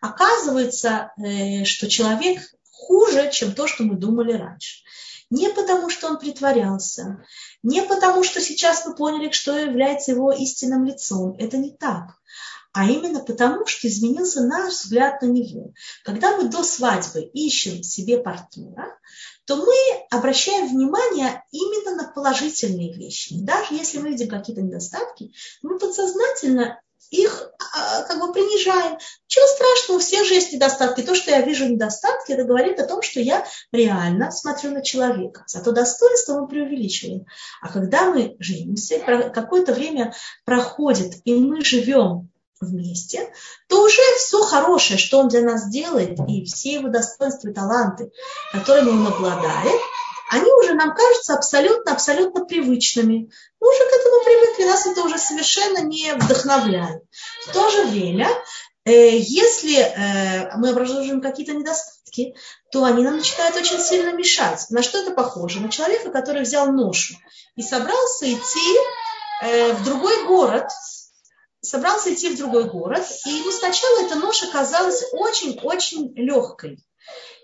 [0.00, 4.84] оказывается, э, что человек хуже, чем то, что мы думали раньше.
[5.28, 7.24] Не потому, что он притворялся,
[7.62, 11.34] не потому, что сейчас мы поняли, что является его истинным лицом.
[11.38, 12.16] Это не так
[12.76, 15.72] а именно потому, что изменился наш взгляд на него.
[16.04, 18.98] Когда мы до свадьбы ищем себе партнера,
[19.46, 19.74] то мы
[20.10, 23.32] обращаем внимание именно на положительные вещи.
[23.40, 28.98] Даже если мы видим какие-то недостатки, мы подсознательно их а, как бы принижаем.
[29.26, 31.00] Чего страшного, у всех же есть недостатки.
[31.00, 35.44] То, что я вижу недостатки, это говорит о том, что я реально смотрю на человека.
[35.46, 37.24] Зато достоинство мы преувеличиваем.
[37.62, 40.12] А когда мы женимся, какое-то время
[40.44, 42.28] проходит, и мы живем
[42.60, 43.32] вместе,
[43.68, 48.10] то уже все хорошее, что он для нас делает, и все его достоинства и таланты,
[48.52, 49.80] которыми он обладает,
[50.30, 53.30] они уже нам кажутся абсолютно-абсолютно привычными.
[53.60, 57.02] Мы уже к этому привыкли, нас это уже совершенно не вдохновляет.
[57.46, 58.28] В то же время,
[58.84, 62.34] э, если э, мы обнаружим какие-то недостатки,
[62.72, 64.66] то они нам начинают очень сильно мешать.
[64.70, 65.60] На что это похоже?
[65.60, 67.14] На человека, который взял ношу
[67.54, 68.76] и собрался идти
[69.44, 70.70] э, в другой город,
[71.66, 76.78] собрался идти в другой город, и ему сначала эта ноша казалась очень-очень легкой.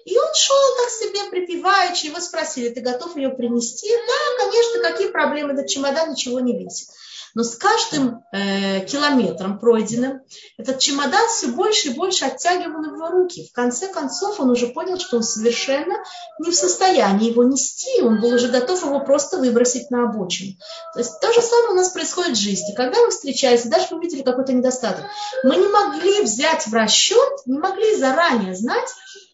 [0.04, 3.88] И он шел так себе припеваючи, его спросили, ты готов ее принести?
[3.88, 6.88] Да, конечно, какие проблемы, этот чемодан ничего не весит.
[7.34, 10.20] Но с каждым э, километром пройденным
[10.58, 13.48] этот чемодан все больше и больше оттягивал его руки.
[13.48, 15.94] В конце концов он уже понял, что он совершенно
[16.38, 18.02] не в состоянии его нести.
[18.02, 20.52] Он был уже готов его просто выбросить на обочину.
[20.92, 22.74] То есть то же самое у нас происходит в жизни.
[22.74, 25.04] Когда мы встречаемся, даже мы видели какой-то недостаток,
[25.44, 28.88] мы не могли взять в расчет, не могли заранее знать,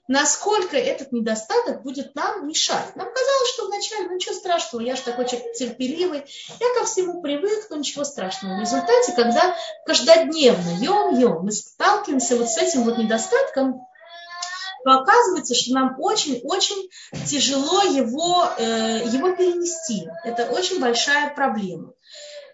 [0.09, 2.97] насколько этот недостаток будет нам мешать.
[2.97, 6.25] Нам казалось, что вначале, ну ничего страшного, я же такой человек терпеливый,
[6.59, 8.57] я ко всему привык, но ничего страшного.
[8.57, 9.55] В результате, когда
[9.87, 13.83] каждодневно, йом-йом, мы сталкиваемся вот с этим вот недостатком,
[14.85, 16.89] то оказывается, что нам очень-очень
[17.27, 20.09] тяжело его, э, его перенести.
[20.25, 21.93] Это очень большая проблема.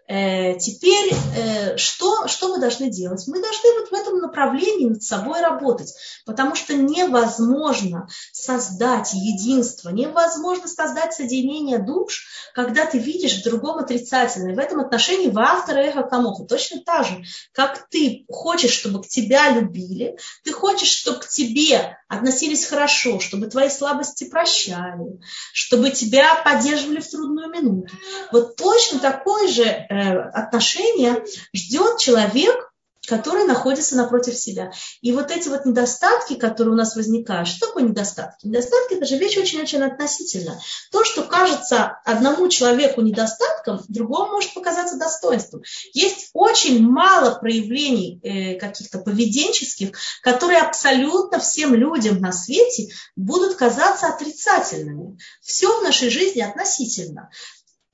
[0.06, 3.24] Э, теперь э, что, что мы должны делать?
[3.26, 5.94] Мы должны вот в этом направлении над собой работать,
[6.26, 14.54] потому что невозможно создать единство, невозможно создать соединение душ, когда ты видишь в другом отрицательное.
[14.54, 19.08] В этом отношении в автора эхо камоха точно так же, как ты хочешь, чтобы к
[19.08, 25.18] тебя любили, ты хочешь, чтобы к тебе относились хорошо, чтобы твои слабости прощали,
[25.54, 27.94] чтобы тебя поддерживали в трудную минуту.
[28.32, 31.24] Вот точно такое же э, отношение
[31.54, 32.74] ждет человек,
[33.06, 34.72] который находится напротив себя.
[35.00, 38.46] И вот эти вот недостатки, которые у нас возникают, что такое недостатки?
[38.46, 40.60] Недостатки– это же вещь очень-очень относительно.
[40.90, 45.62] То, что кажется одному человеку недостатком, другому может показаться достоинством.
[45.92, 49.90] Есть очень мало проявлений э, каких-то поведенческих,
[50.22, 55.18] которые абсолютно всем людям на свете будут казаться отрицательными.
[55.42, 57.30] Все в нашей жизни относительно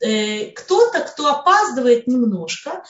[0.01, 2.83] кто-то, кто опаздывает немножко,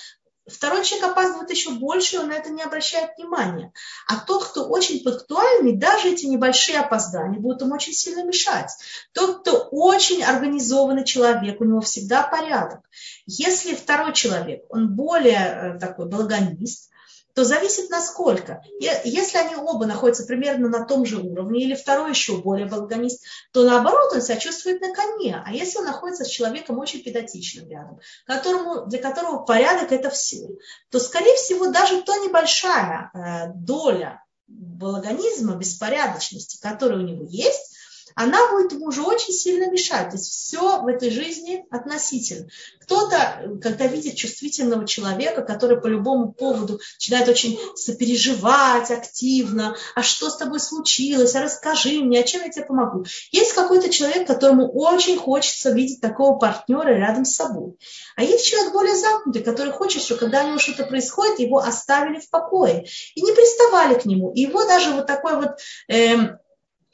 [0.50, 3.72] Второй человек опаздывает еще больше, он на это не обращает внимания.
[4.06, 8.70] А тот, кто очень пунктуальный, даже эти небольшие опоздания будут ему очень сильно мешать.
[9.12, 12.80] Тот, кто очень организованный человек, у него всегда порядок.
[13.26, 15.36] Если второй человек, он более
[15.76, 16.90] э, такой благонист,
[17.34, 18.62] то зависит насколько.
[18.78, 23.64] Если они оба находятся примерно на том же уровне, или второй еще более балагонист, то
[23.64, 25.42] наоборот он себя чувствует на коне.
[25.44, 30.48] А если он находится с человеком очень педатичным рядом, которому, для которого порядок это все,
[30.90, 37.76] то, скорее всего, даже то небольшая э, доля балагонизма, беспорядочности, которая у него есть,
[38.14, 40.10] она будет ему уже очень сильно мешать.
[40.10, 42.48] То есть все в этой жизни относительно.
[42.80, 50.30] Кто-то, когда видит чувствительного человека, который по любому поводу начинает очень сопереживать активно, а что
[50.30, 53.04] с тобой случилось, а расскажи мне, а чем я тебе помогу.
[53.30, 57.76] Есть какой-то человек, которому очень хочется видеть такого партнера рядом с собой.
[58.16, 62.18] А есть человек более замкнутый, который хочет, что когда у него что-то происходит, его оставили
[62.18, 64.32] в покое и не приставали к нему.
[64.32, 65.58] И его даже вот такой вот...
[65.88, 66.38] Э,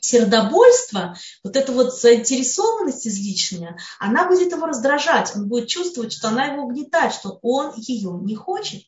[0.00, 6.46] сердобольство, вот эта вот заинтересованность излишняя, она будет его раздражать, он будет чувствовать, что она
[6.46, 8.82] его угнетает, что он ее не хочет.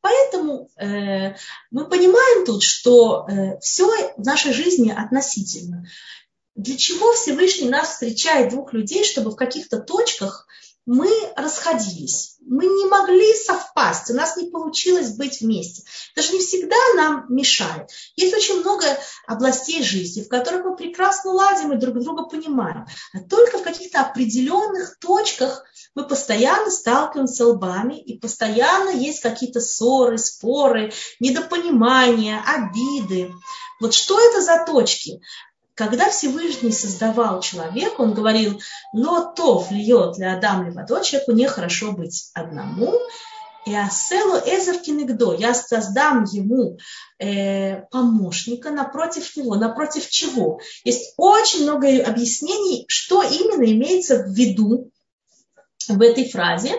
[0.00, 1.36] Поэтому э,
[1.70, 3.86] мы понимаем тут, что э, все
[4.16, 5.86] в нашей жизни относительно.
[6.54, 10.46] Для чего Всевышний нас встречает двух людей, чтобы в каких-то точках
[10.84, 15.84] мы расходились, мы не могли совпасть, у нас не получилось быть вместе.
[16.16, 17.88] Даже не всегда нам мешает.
[18.16, 18.84] Есть очень много
[19.26, 22.86] областей жизни, в которых мы прекрасно ладим и друг друга понимаем.
[23.12, 25.64] А только в каких-то определенных точках
[25.94, 33.32] мы постоянно сталкиваемся лбами, и постоянно есть какие-то ссоры, споры, недопонимания, обиды.
[33.80, 35.20] Вот что это за точки?
[35.74, 38.60] Когда Всевышний создавал человека, он говорил,
[38.92, 42.94] но то льет для Адам Левадо, человеку нехорошо быть одному,
[43.64, 46.78] и Аселу Эзеркинегдо, я создам ему
[47.18, 50.60] э, помощника напротив него, напротив чего.
[50.82, 54.90] Есть очень много объяснений, что именно имеется в виду
[55.88, 56.74] в этой фразе.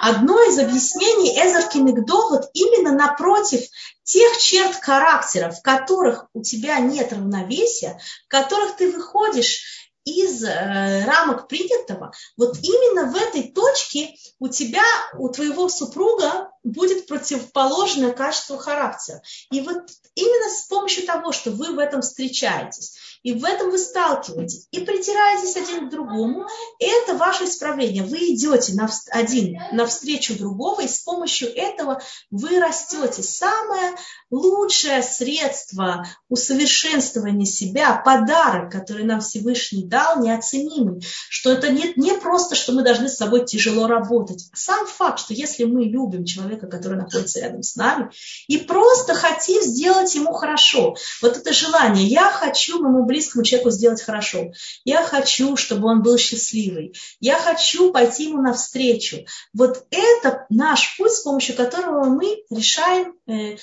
[0.00, 3.62] Одно из объяснений Эзер Кинегдо вот именно напротив
[4.10, 11.04] тех черт характера, в которых у тебя нет равновесия, в которых ты выходишь из э,
[11.04, 14.82] рамок принятого, вот именно в этой точке у тебя,
[15.16, 19.22] у твоего супруга будет противоположное качество характера.
[19.52, 23.78] И вот именно с помощью того, что вы в этом встречаетесь, И в этом вы
[23.78, 24.66] сталкиваетесь.
[24.70, 26.46] И притираетесь один к другому.
[26.78, 28.02] Это ваше исправление.
[28.02, 32.00] Вы идете на, один навстречу другого, и с помощью этого
[32.30, 33.22] вы растете.
[33.22, 33.94] Самое
[34.30, 41.02] лучшее средство усовершенствования себя, подарок, который нам Всевышний дал, неоценимый.
[41.28, 44.48] Что это не, не просто, что мы должны с собой тяжело работать.
[44.54, 48.10] Сам факт, что если мы любим человека, который находится рядом с нами,
[48.48, 54.02] и просто хотим сделать ему хорошо, вот это желание, я хочу моему близкому человеку сделать
[54.02, 54.52] хорошо,
[54.84, 59.26] я хочу, чтобы он был счастливый, я хочу пойти ему навстречу.
[59.52, 63.56] Вот это наш путь, с помощью которого мы решаем, э,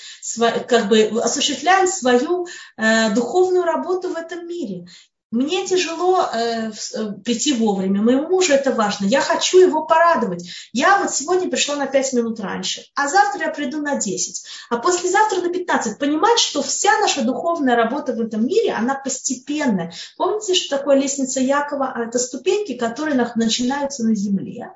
[0.68, 4.86] как бы осуществляем свою э, духовную работу в этом мире.
[5.30, 10.50] Мне тяжело э, э, прийти вовремя, моему мужу это важно, я хочу его порадовать.
[10.72, 14.78] Я вот сегодня пришла на 5 минут раньше, а завтра я приду на 10, а
[14.78, 16.00] послезавтра на 15.
[16.00, 19.92] Понимать, что вся наша духовная работа в этом мире, она постепенная.
[20.16, 21.92] Помните, что такое лестница Якова?
[21.94, 24.72] А это ступеньки, которые начинаются на земле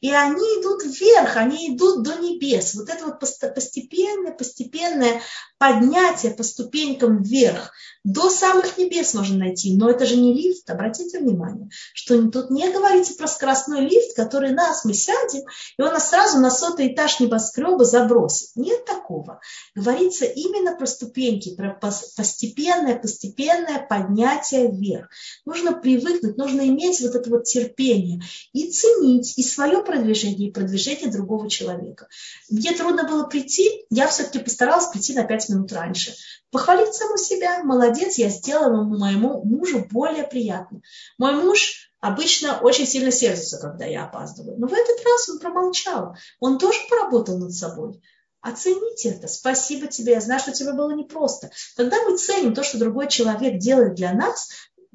[0.00, 2.74] и они идут вверх, они идут до небес.
[2.74, 5.20] Вот это вот постепенное, постепенное
[5.60, 7.72] поднятие по ступенькам вверх.
[8.02, 10.68] До самых небес можно найти, но это же не лифт.
[10.70, 15.42] Обратите внимание, что тут не говорится про скоростной лифт, который нас, мы сядем,
[15.76, 18.56] и он нас сразу на сотый этаж небоскреба забросит.
[18.56, 19.40] Нет такого.
[19.74, 25.10] Говорится именно про ступеньки, про постепенное, постепенное поднятие вверх.
[25.44, 28.22] Нужно привыкнуть, нужно иметь вот это вот терпение
[28.54, 32.08] и ценить и свое продвижение, и продвижение другого человека.
[32.48, 36.14] Мне трудно было прийти, я все-таки постаралась прийти на 5 минут раньше.
[36.50, 40.80] Похвалить саму себя, молодец, я сделала моему мужу более приятно.
[41.18, 44.58] Мой муж обычно очень сильно сердится, когда я опаздываю.
[44.58, 46.16] Но в этот раз он промолчал.
[46.40, 48.00] Он тоже поработал над собой.
[48.40, 49.28] Оцените это.
[49.28, 50.14] Спасибо тебе.
[50.14, 51.50] Я знаю, что тебе было непросто.
[51.76, 54.48] Когда мы ценим то, что другой человек делает для нас,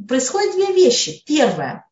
[0.07, 1.23] происходят две вещи.
[1.25, 1.85] Первое.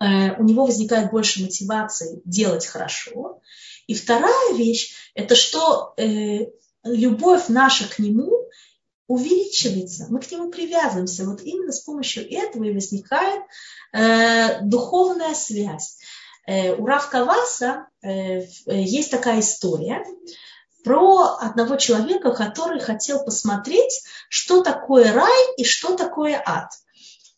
[0.00, 3.40] Э, у него возникает больше мотивации делать хорошо.
[3.86, 6.46] И вторая вещь, это что э,
[6.86, 8.32] любовь наша к нему
[9.06, 11.24] увеличивается, мы к нему привязываемся.
[11.24, 13.42] Вот именно с помощью этого и возникает
[13.92, 15.98] э, духовная связь.
[16.46, 20.04] Э, у Равкаваса э, есть такая история
[20.84, 26.70] про одного человека, который хотел посмотреть, что такое рай и что такое ад.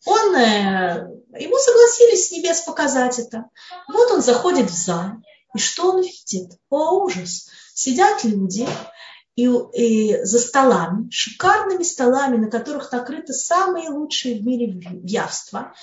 [0.04, 1.06] Он, э,
[1.38, 3.46] ему согласились с небес показать это.
[3.88, 5.12] Вот он заходит в зал,
[5.54, 6.52] и что он видит?
[6.70, 7.48] О, ужас!
[7.74, 8.66] Сидят люди,
[9.38, 15.74] и, и за столами, шикарными столами, на которых накрыты самые лучшие в мире явства.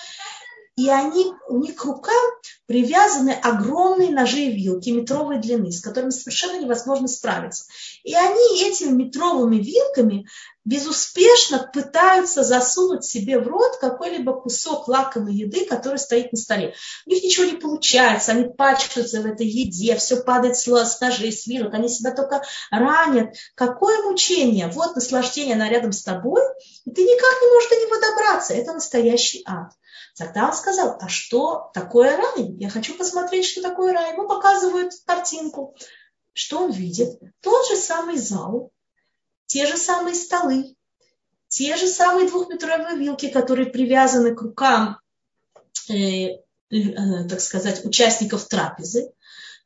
[0.76, 2.32] И они, у них к рукам
[2.68, 7.66] привязаны огромные ножи и вилки метровой длины, с которыми совершенно невозможно справиться.
[8.04, 10.28] И они этими метровыми вилками
[10.66, 16.74] безуспешно пытаются засунуть себе в рот какой-либо кусок лакомой еды, который стоит на столе.
[17.06, 20.66] У них ничего не получается, они пачкаются в этой еде, все падает с
[21.00, 22.42] ножей, с вилок, они себя только
[22.72, 23.36] ранят.
[23.54, 24.68] Какое мучение!
[24.68, 26.42] Вот наслаждение, она рядом с тобой,
[26.86, 28.54] и ты никак не можешь до него добраться.
[28.56, 29.72] Это настоящий ад.
[30.18, 32.56] Тогда он сказал, а что такое рай?
[32.58, 34.14] Я хочу посмотреть, что такое рай.
[34.14, 35.76] Ему показывают картинку.
[36.34, 37.20] Что он видит?
[37.42, 38.72] Тот же самый зал,
[39.46, 40.76] те же самые столы,
[41.48, 45.00] те же самые двухметровые вилки, которые привязаны к рукам,
[45.90, 46.40] э,
[46.70, 49.12] э, так сказать, участников трапезы.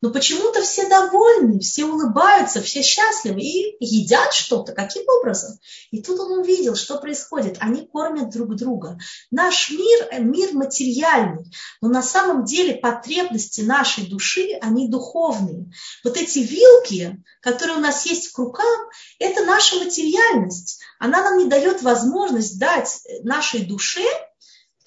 [0.01, 4.71] Но почему-то все довольны, все улыбаются, все счастливы и едят что-то.
[4.71, 5.59] Каким образом?
[5.91, 7.57] И тут он увидел, что происходит.
[7.59, 8.97] Они кормят друг друга.
[9.29, 15.69] Наш мир– мир материальный, но на самом деле потребности нашей души, они духовные.
[16.05, 18.89] Вот эти вилки, которые у нас есть в руках,
[19.19, 20.81] это наша материальность.
[20.97, 24.05] Она нам не дает возможность дать нашей душе–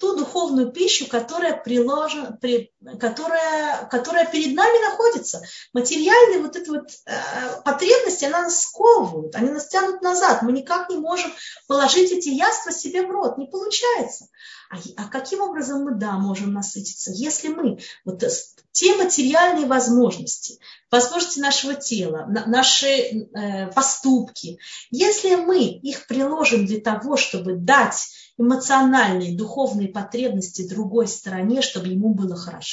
[0.03, 5.41] ту духовную пищу, которая, приложена, при, которая, которая перед нами находится.
[5.73, 10.41] Материальные вот эти вот э, потребности, она нас сковывают, они нас тянут назад.
[10.41, 11.31] Мы никак не можем
[11.67, 14.27] положить эти яства себе в рот, не получается.
[14.69, 17.11] А, а каким образом мы, да, можем насытиться?
[17.11, 18.23] Если мы вот
[18.71, 20.59] те материальные возможности,
[20.89, 24.57] возможности нашего тела, наши э, поступки,
[24.89, 28.07] если мы их приложим для того, чтобы дать
[28.37, 32.72] эмоциональные, духовные потребности другой стороне, чтобы ему было хорошо,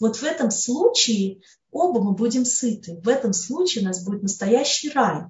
[0.00, 3.00] вот в этом случае оба мы будем сыты.
[3.02, 5.24] В этом случае у нас будет настоящий рай.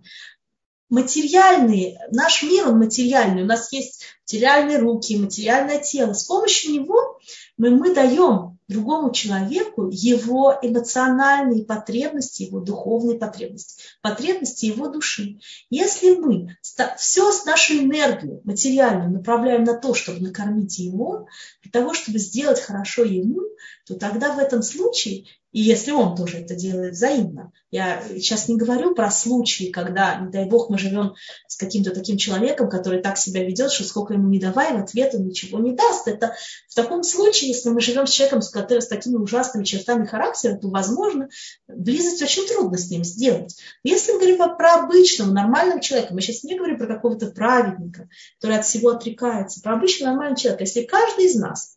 [0.91, 3.43] Материальный, наш мир, он материальный.
[3.43, 6.13] У нас есть материальные руки, материальное тело.
[6.13, 7.19] С помощью него
[7.57, 15.39] мы, мы даем другому человеку его эмоциональные потребности, его духовные потребности, потребности его души.
[15.71, 16.57] Если мы
[16.99, 21.27] все с нашей энергией материальную направляем на то, чтобы накормить его,
[21.63, 23.41] для того, чтобы сделать хорошо ему,
[23.87, 27.53] то тогда в этом случае и если он тоже это делает взаимно.
[27.71, 31.15] Я сейчас не говорю про случаи, когда, не дай бог, мы живем
[31.47, 35.15] с каким-то таким человеком, который так себя ведет, что сколько ему не давай, в ответ
[35.15, 36.09] он ничего не даст.
[36.09, 36.35] Это
[36.69, 40.57] в таком случае, если мы живем с человеком, с, которым, с такими ужасными чертами характера,
[40.57, 41.29] то, возможно,
[41.69, 43.57] близость очень трудно с ним сделать.
[43.85, 48.09] Если мы говорим про обычного, нормального человека, мы сейчас не говорим про какого-то праведника,
[48.41, 51.77] который от всего отрекается, про обычного нормального человека, если каждый из нас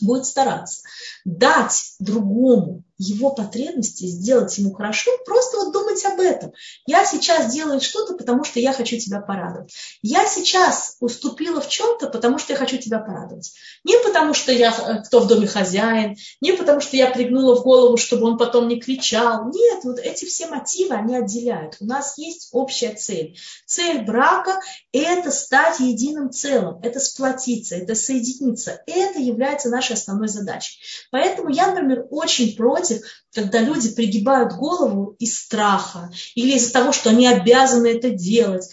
[0.00, 0.82] будет стараться
[1.24, 6.52] дать другому его потребности, сделать ему хорошо, просто вот думать об этом.
[6.86, 9.72] Я сейчас делаю что-то, потому что я хочу тебя порадовать.
[10.02, 13.52] Я сейчас уступила в чем-то, потому что я хочу тебя порадовать.
[13.84, 17.62] Не потому что я э, кто в доме хозяин, не потому что я пригнула в
[17.62, 19.46] голову, чтобы он потом не кричал.
[19.50, 21.76] Нет, вот эти все мотивы, они отделяют.
[21.80, 23.38] У нас есть общая цель.
[23.64, 24.60] Цель брака–
[24.92, 28.82] это стать единым целым, это сплотиться, это соединиться.
[28.86, 30.78] Это является нашей основной задачей.
[31.10, 36.92] Поэтому я, например, очень против против, когда люди пригибают голову из страха или из-за того,
[36.92, 38.68] что они обязаны это делать.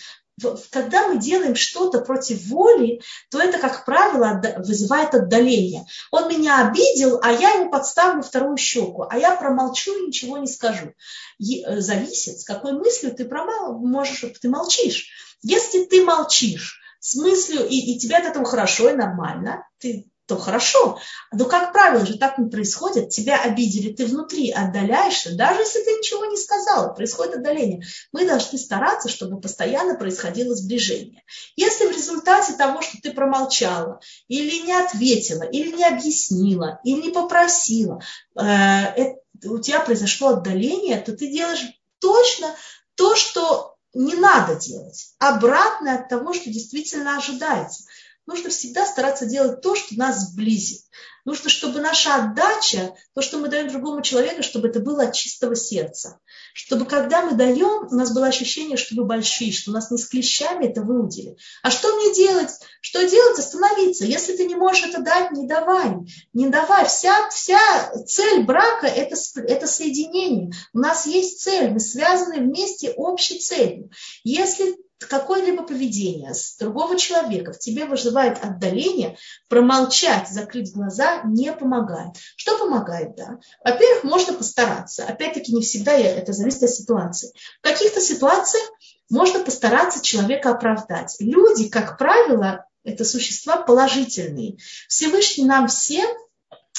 [0.69, 3.01] Когда мы делаем что-то против воли,
[3.31, 5.85] то это, как правило, вызывает отдаление.
[6.11, 10.45] Он меня обидел, а я ему подставлю вторую щеку, а я промолчу и ничего не
[10.45, 10.93] скажу.
[11.39, 15.07] Э, зависит, с какой мыслью ты промал, можешь, ты молчишь.
[15.41, 20.37] Если ты молчишь с мыслью, и, и тебе от этого хорошо и нормально, ты то
[20.37, 20.99] хорошо.
[21.31, 23.09] Но, как правило же, так не происходит.
[23.09, 27.83] Тебя обидели, ты внутри отдаляешься, даже если ты ничего не сказала, происходит отдаление.
[28.11, 31.23] Мы должны стараться, чтобы постоянно происходило сближение.
[31.55, 37.09] Если в результате того, что ты промолчала, или не ответила, или не объяснила, или не
[37.09, 38.01] попросила,
[38.39, 39.15] э,
[39.45, 41.65] у тебя произошло отдаление, то ты делаешь
[41.99, 42.53] точно
[42.95, 45.13] то, что не надо делать.
[45.19, 47.85] Обратное от того, что действительно ожидается
[48.27, 50.81] нужно всегда стараться делать то, что нас сблизит.
[51.25, 55.55] Нужно, чтобы наша отдача, то, что мы даем другому человеку, чтобы это было от чистого
[55.55, 56.19] сердца.
[56.53, 59.97] Чтобы когда мы даем, у нас было ощущение, что мы большие, что у нас не
[59.97, 61.35] с клещами это выудили.
[61.63, 62.51] А что мне делать?
[62.79, 63.39] Что делать?
[63.39, 64.05] Остановиться.
[64.05, 65.97] Если ты не можешь это дать, не давай.
[66.33, 66.85] Не давай.
[66.85, 67.59] Вся, вся
[68.05, 70.51] цель брака это, это соединение.
[70.73, 71.71] У нас есть цель.
[71.71, 73.91] Мы связаны вместе общей целью.
[74.23, 79.17] Если какое-либо поведение с другого человека в тебе вызывает отдаление,
[79.47, 82.15] промолчать, закрыть глаза не помогает.
[82.35, 83.39] Что помогает, да?
[83.63, 85.05] Во-первых, можно постараться.
[85.05, 87.31] Опять-таки, не всегда это зависит от ситуации.
[87.61, 88.67] В каких-то ситуациях
[89.09, 91.15] можно постараться человека оправдать.
[91.19, 94.57] Люди, как правило, это существа положительные.
[94.87, 96.09] Всевышний нам всем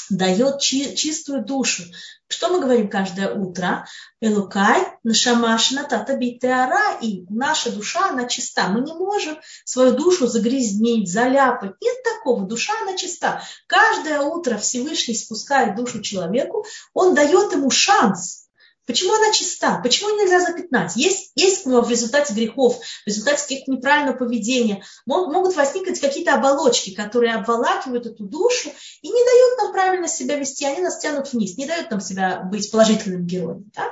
[0.09, 1.83] дает чи, чистую душу.
[2.27, 3.87] Что мы говорим каждое утро?
[4.21, 6.99] Элукай, нашамашна, тата битеара.
[7.01, 8.67] И наша душа, она чиста.
[8.67, 11.73] Мы не можем свою душу загрязнить, заляпать.
[11.81, 12.45] Нет такого.
[12.45, 13.41] Душа, она чиста.
[13.67, 16.65] Каждое утро Всевышний спускает душу человеку.
[16.93, 18.48] Он дает ему шанс
[18.89, 19.79] Почему она чиста?
[19.83, 20.95] Почему нельзя запятнать?
[20.95, 27.35] Есть, есть в результате грехов, в результате каких-то неправильного поведения могут возникнуть какие-то оболочки, которые
[27.35, 28.71] обволакивают эту душу
[29.03, 32.39] и не дают нам правильно себя вести, они нас тянут вниз, не дают нам себя
[32.39, 33.69] быть положительным героем.
[33.75, 33.83] Да?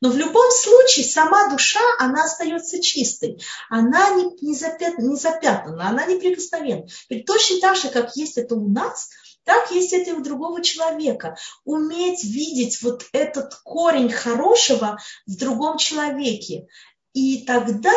[0.00, 5.88] Но в любом случае сама душа, она остается чистой, она не, не, запят, не запятнана,
[5.88, 6.86] она неприкосновенна.
[7.26, 9.08] Точно так же, как есть это у нас–
[9.46, 11.36] так есть это и у другого человека.
[11.64, 16.66] Уметь видеть вот этот корень хорошего в другом человеке.
[17.14, 17.94] И тогда,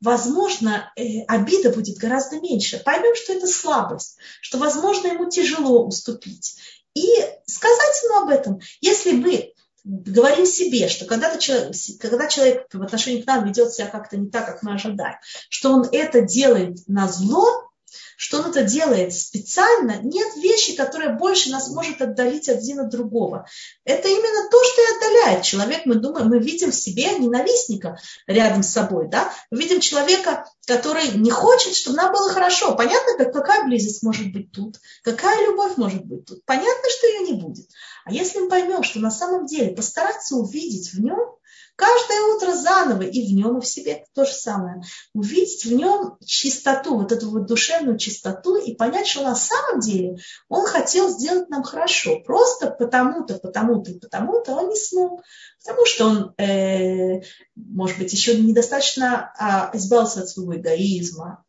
[0.00, 2.80] возможно, э, обида будет гораздо меньше.
[2.82, 6.56] Поймем, что это слабость, что, возможно, ему тяжело уступить.
[6.94, 7.04] И
[7.46, 8.60] сказать ему об этом.
[8.80, 14.16] Если мы говорим себе, что когда, когда человек в отношении к нам ведет себя как-то
[14.16, 15.16] не так, как мы ожидаем,
[15.50, 17.68] что он это делает на зло,
[18.16, 23.46] что он это делает специально, нет вещи, которая больше нас может отдалить один от другого.
[23.84, 25.44] Это именно то, что и отдаляет.
[25.44, 29.32] Человек, мы думаем, мы видим в себе ненавистника рядом с собой, да?
[29.50, 32.74] Мы видим человека, который не хочет, чтобы нам было хорошо.
[32.74, 36.44] Понятно, как, какая близость может быть тут, какая любовь может быть тут.
[36.44, 37.66] Понятно, что ее не будет.
[38.04, 41.36] А если мы поймем, что на самом деле постараться увидеть в нем
[41.76, 44.82] Каждое утро заново и в нем, и в себе то же самое.
[45.12, 50.18] Увидеть в нем чистоту, вот эту вот душевную чистоту и понять, что на самом деле
[50.48, 52.20] он хотел сделать нам хорошо.
[52.20, 55.22] Просто потому-то, потому-то и потому-то он не смог.
[55.64, 57.22] Потому что он, э,
[57.56, 61.43] может быть, еще недостаточно а, избавился от своего эгоизма,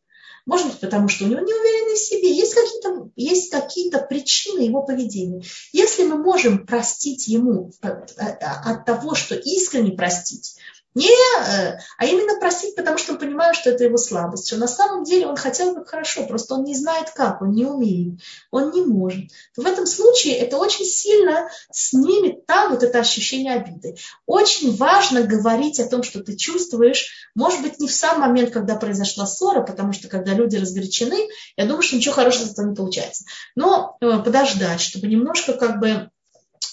[0.46, 4.84] может быть, потому что у него неуверенность в себе, есть какие-то, есть какие-то причины его
[4.84, 5.44] поведения.
[5.72, 10.58] Если мы можем простить ему э, от того, что искренне простить,
[10.96, 14.48] не, э, а именно простить, потому что он понимает, что это его слабость.
[14.48, 17.66] Что на самом деле он хотел бы хорошо, просто он не знает как, он не
[17.66, 19.30] умеет, он не может.
[19.58, 23.98] в этом случае это очень сильно снимет там вот это ощущение обиды.
[24.26, 28.76] Очень важно говорить о том, что ты чувствуешь, может быть, не в сам момент, когда
[28.76, 31.28] произошла ссора, потому что когда люди разгорячены,
[31.58, 33.26] я думаю, что ничего хорошего этого не получается.
[33.56, 36.10] Но э, подождать, чтобы немножко как бы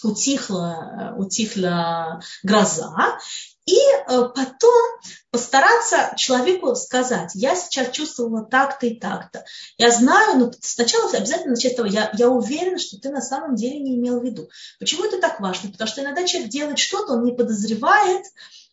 [0.03, 3.19] утихла, э, утихла гроза,
[3.65, 9.45] и э, потом постараться человеку сказать, я сейчас чувствовала так-то и так-то.
[9.79, 13.55] Я знаю, но сначала обязательно начать с того, я, я уверена, что ты на самом
[13.55, 14.49] деле не имел в виду.
[14.81, 15.71] Почему это так важно?
[15.71, 18.25] Потому что иногда человек делает что-то, он не подозревает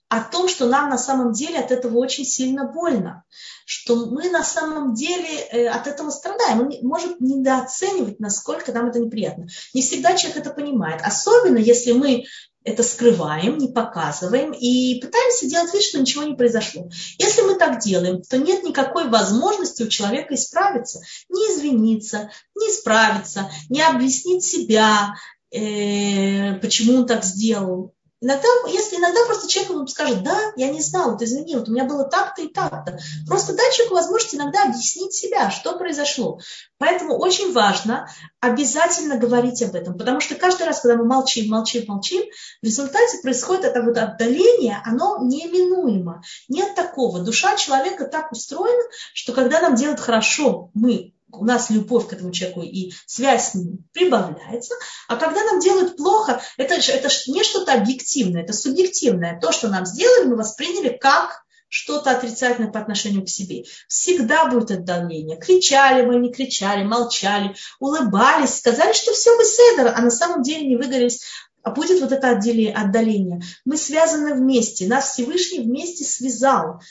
[0.09, 3.23] о том, что нам на самом деле от этого очень сильно больно,
[3.65, 6.61] что мы на самом деле э, от этого страдаем.
[6.61, 9.47] Он может недооценивать, насколько нам это неприятно.
[9.75, 11.01] Не всегда человек это понимает.
[11.03, 12.25] Особенно если мы
[12.63, 16.89] это скрываем, не показываем и пытаемся делать вид, что ничего не произошло.
[17.19, 23.49] Если мы так делаем, то нет никакой возможности у человека исправиться, не извиниться, не исправиться,
[23.69, 25.13] не объяснить себя,
[25.51, 27.93] э, почему он так сделал.
[28.21, 31.85] Иногда, если иногда просто человек скажет, да, я не знал, вот извини, вот у меня
[31.85, 32.99] было так-то и так-то.
[33.27, 36.39] Просто дать человеку возможность иногда объяснить себя, что произошло.
[36.77, 38.09] Поэтому очень важно
[38.41, 42.23] обязательно говорить об этом, потому что каждый раз, когда мы молчим, молчим, молчим,
[42.61, 46.21] в результате происходит это вот отдаление, оно неминуемо.
[46.49, 47.19] Нет такого.
[47.19, 52.31] Душа человека так устроена, что когда нам делают хорошо, мы у нас любовь к этому
[52.31, 54.75] человеку и связь с ним прибавляется,
[55.07, 59.39] а когда нам делают плохо, это, это не что-то объективное, это субъективное.
[59.39, 63.63] То, что нам сделали, мы восприняли как что-то отрицательное по отношению к себе.
[63.87, 65.37] Всегда будет отдаление.
[65.37, 70.67] Кричали мы, не кричали, молчали, улыбались, сказали, что все бы седер, а на самом деле
[70.67, 71.21] не выгорелись.
[71.61, 73.41] А будет вот это отдаление.
[73.65, 76.81] Мы связаны вместе, нас Всевышний вместе связал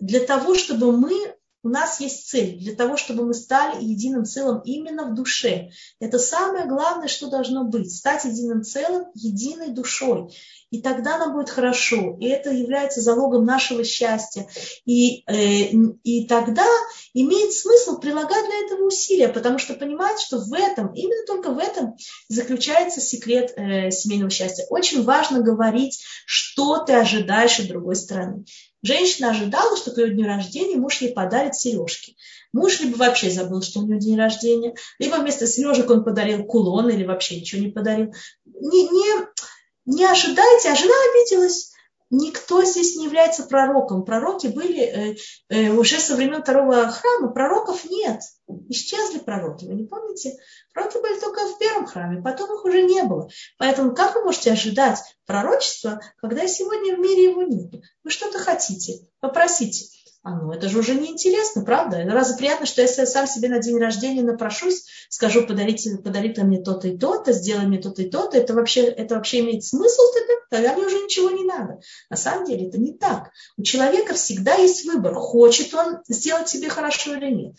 [0.00, 1.34] для того, чтобы мы
[1.64, 5.70] у нас есть цель для того, чтобы мы стали единым целым именно в душе.
[5.98, 7.90] Это самое главное, что должно быть.
[7.90, 10.28] Стать единым целым, единой душой.
[10.70, 12.16] И тогда нам будет хорошо.
[12.20, 14.46] И это является залогом нашего счастья.
[14.84, 15.70] И, э,
[16.02, 16.66] и тогда
[17.14, 21.58] имеет смысл прилагать для этого усилия, потому что понимать, что в этом, именно только в
[21.58, 21.96] этом
[22.28, 24.66] заключается секрет э, семейного счастья.
[24.68, 28.44] Очень важно говорить, что ты ожидаешь от другой стороны.
[28.84, 32.16] Женщина ожидала, что к ее дню рождения муж ей подарит сережки.
[32.52, 36.90] Муж либо вообще забыл, что у него день рождения, либо вместо сережек он подарил кулон
[36.90, 38.12] или вообще ничего не подарил.
[38.44, 39.26] Не, не,
[39.86, 41.72] не ожидайте, а жена обиделась.
[42.10, 44.04] Никто здесь не является пророком.
[44.04, 45.16] Пророки были э,
[45.48, 47.32] э, уже со времен второго храма.
[47.32, 48.20] Пророков нет.
[48.68, 49.64] Исчезли пророки.
[49.64, 50.36] Вы не помните?
[50.72, 53.28] Пророки были только в первом храме, потом их уже не было.
[53.58, 57.82] Поэтому как вы можете ожидать пророчества, когда сегодня в мире его нет?
[58.02, 59.86] Вы что-то хотите, попросите.
[60.24, 62.02] А ну, это же уже неинтересно, правда?
[62.06, 66.62] Разве приятно, что если я сам себе на день рождения напрошусь, скажу, подарите, подарите мне
[66.62, 70.00] то-то и то-то, сделай мне то-то и то-то, это вообще, это вообще имеет смысл?
[70.48, 71.80] Тогда мне уже ничего не надо.
[72.08, 73.32] На самом деле это не так.
[73.58, 77.56] У человека всегда есть выбор, хочет он сделать себе хорошо или нет.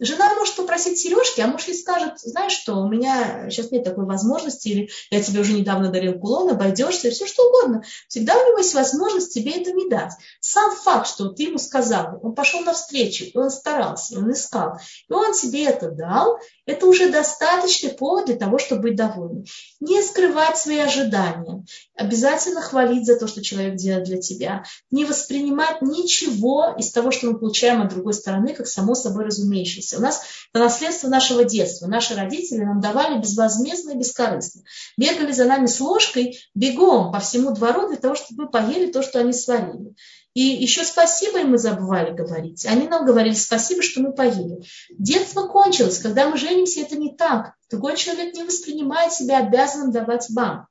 [0.00, 4.04] Жена может попросить сережки, а муж ей скажет, знаешь что, у меня сейчас нет такой
[4.04, 7.82] возможности, или я тебе уже недавно дарил кулон, обойдешься, все что угодно.
[8.08, 10.12] Всегда у него есть возможность тебе это не дать.
[10.40, 14.78] Сам факт, что ты ему сказал, он пошел навстречу, и он старался, и он искал,
[15.08, 19.44] и он тебе это дал, это уже достаточный повод для того, чтобы быть довольным.
[19.80, 21.64] Не скрывать свои ожидания.
[21.96, 24.64] Обязательно хвалить за то, что человек делает для тебя.
[24.90, 29.91] Не воспринимать ничего из того, что мы получаем от другой стороны, как само собой разумеющееся.
[29.98, 30.22] У нас
[30.52, 31.86] это наследство нашего детства.
[31.86, 34.62] Наши родители нам давали безвозмездно и бескорыстно.
[34.96, 39.02] Бегали за нами с ложкой бегом по всему двору для того, чтобы мы поели то,
[39.02, 39.94] что они сварили.
[40.34, 42.64] И еще спасибо им мы забывали говорить.
[42.66, 44.62] Они нам говорили спасибо, что мы поели.
[44.90, 45.98] Детство кончилось.
[45.98, 47.52] Когда мы женимся, это не так.
[47.70, 50.68] Другой человек не воспринимает себя обязанным давать вам.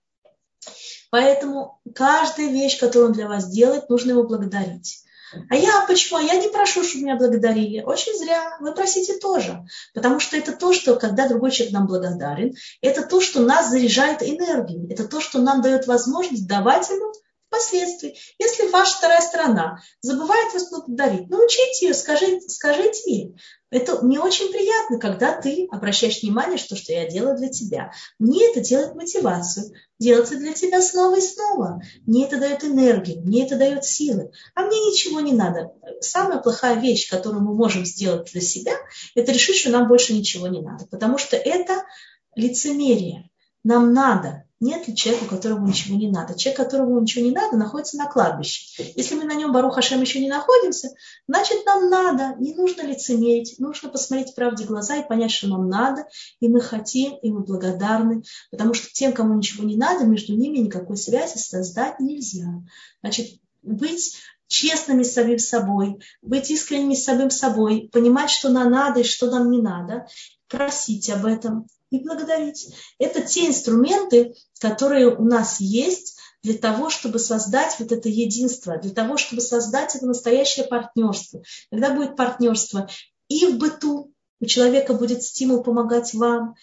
[1.12, 5.04] Поэтому каждая вещь, которую он для вас делает, нужно его благодарить.
[5.50, 6.20] А я почему?
[6.20, 7.82] Я не прошу, чтобы меня благодарили.
[7.82, 8.58] Очень зря.
[8.60, 9.64] Вы просите тоже.
[9.94, 14.22] Потому что это то, что когда другой человек нам благодарен, это то, что нас заряжает
[14.22, 14.92] энергией.
[14.92, 17.14] Это то, что нам дает возможность давать ему
[17.52, 18.18] последствий.
[18.40, 23.36] Если ваша вторая сторона забывает вас благодарить, научите ее, скажите, скажите ей.
[23.70, 27.92] Это мне очень приятно, когда ты обращаешь внимание, что, что я делаю для тебя.
[28.20, 31.82] Мне это делает мотивацию, делается для тебя снова и снова.
[32.06, 34.32] Мне это дает энергию, мне это дает силы.
[34.56, 35.72] А мне ничего не надо.
[36.02, 38.74] Самая плохая вещь, которую мы можем сделать для себя,
[39.16, 40.86] это решить, что нам больше ничего не надо.
[40.88, 41.84] Потому что это
[42.36, 43.30] лицемерие.
[43.64, 44.46] Нам надо.
[44.62, 46.38] Нет ли человека, которому ничего не надо?
[46.38, 48.94] Человек, которому ничего не надо, находится на кладбище.
[48.96, 50.90] Если мы на нем, Барух Хашем, еще не находимся,
[51.28, 52.36] значит, нам надо.
[52.40, 53.56] Не нужно лицемерить.
[53.58, 56.06] Нужно посмотреть правде в глаза и понять, что нам надо,
[56.40, 58.22] и мы хотим, и мы благодарны.
[58.52, 62.62] Потому что тем, кому ничего не надо, между ними никакой связи создать нельзя.
[63.02, 64.16] Значит, быть
[64.52, 69.32] честными с самим собой, быть искренними с самим собой, понимать, что нам надо и что
[69.32, 70.08] нам не надо,
[70.50, 72.74] просить об этом, и благодарить.
[73.00, 78.92] Это те инструменты, которые у нас есть для того, чтобы создать вот это единство, для
[78.92, 81.44] того, чтобы создать это настоящее партнерство.
[81.70, 82.90] Когда будет партнерство
[83.30, 86.56] и в быту, у человека будет стимул помогать вам,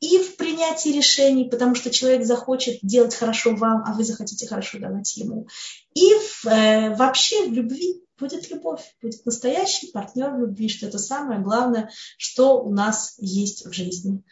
[0.00, 4.78] и в принятии решений, потому что человек захочет делать хорошо вам, а вы захотите хорошо
[4.78, 5.48] давать ему.
[5.94, 11.40] И в, э, вообще в любви будет любовь, будет настоящий партнер любви, что это самое
[11.40, 14.22] главное, что у нас есть в жизни.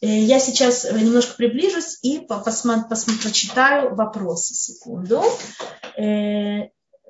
[0.00, 4.54] Э, я сейчас э, немножко приближусь и посмотрю, посмотрю, прочитаю вопросы.
[4.54, 5.22] Секунду.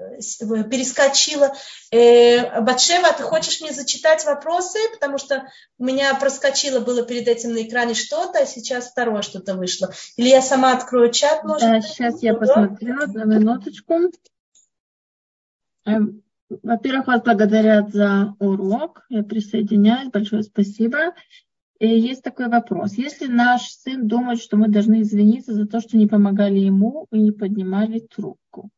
[0.01, 1.53] Э, перескочила.
[1.93, 4.79] Батшева, ты хочешь мне зачитать вопросы?
[4.95, 5.47] Потому что
[5.79, 9.93] у меня проскочило было перед этим на экране что-то, а сейчас второе что-то вышло.
[10.17, 13.95] Или я сама открою чат, может Да, сейчас я посмотрю, одну минуточку.
[15.85, 19.05] Во-первых, вас благодарят за урок.
[19.09, 20.11] Я присоединяюсь.
[20.11, 21.15] Большое спасибо.
[21.79, 22.95] И есть такой вопрос.
[22.95, 27.19] Если наш сын думает, что мы должны извиниться за то, что не помогали ему и
[27.19, 28.71] не поднимали трубку,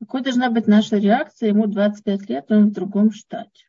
[0.00, 1.50] какой должна быть наша реакция?
[1.50, 3.66] Ему 25 лет, он в другом штате.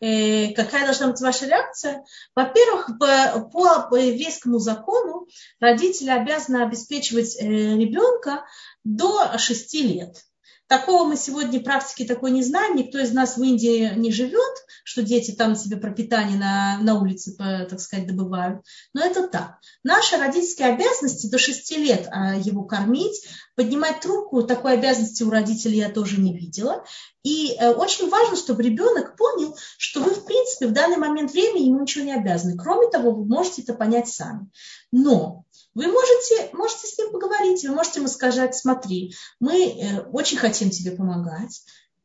[0.00, 2.04] Э, какая должна быть ваша реакция?
[2.34, 5.28] Во-первых, по, по еврейскому закону
[5.60, 8.44] родители обязаны обеспечивать э, ребенка
[8.82, 10.24] до 6 лет.
[10.72, 12.76] Такого мы сегодня практики такой не знаем.
[12.76, 14.54] Никто из нас в Индии не живет,
[14.84, 18.64] что дети там себе пропитание на, на улице, так сказать, добывают.
[18.94, 19.58] Но это так.
[19.84, 23.22] Наши родительские обязанности до 6 лет а, его кормить,
[23.54, 26.82] поднимать трубку, такой обязанности у родителей я тоже не видела.
[27.22, 31.66] И э, очень важно, чтобы ребенок понял, что вы, в принципе, в данный момент времени
[31.66, 32.56] ему ничего не обязаны.
[32.56, 34.50] Кроме того, вы можете это понять сами.
[34.90, 35.44] Но
[35.74, 40.70] вы можете, можете с ним поговорить, вы можете ему сказать, смотри, мы э, очень хотим
[40.70, 41.62] тебе помогать,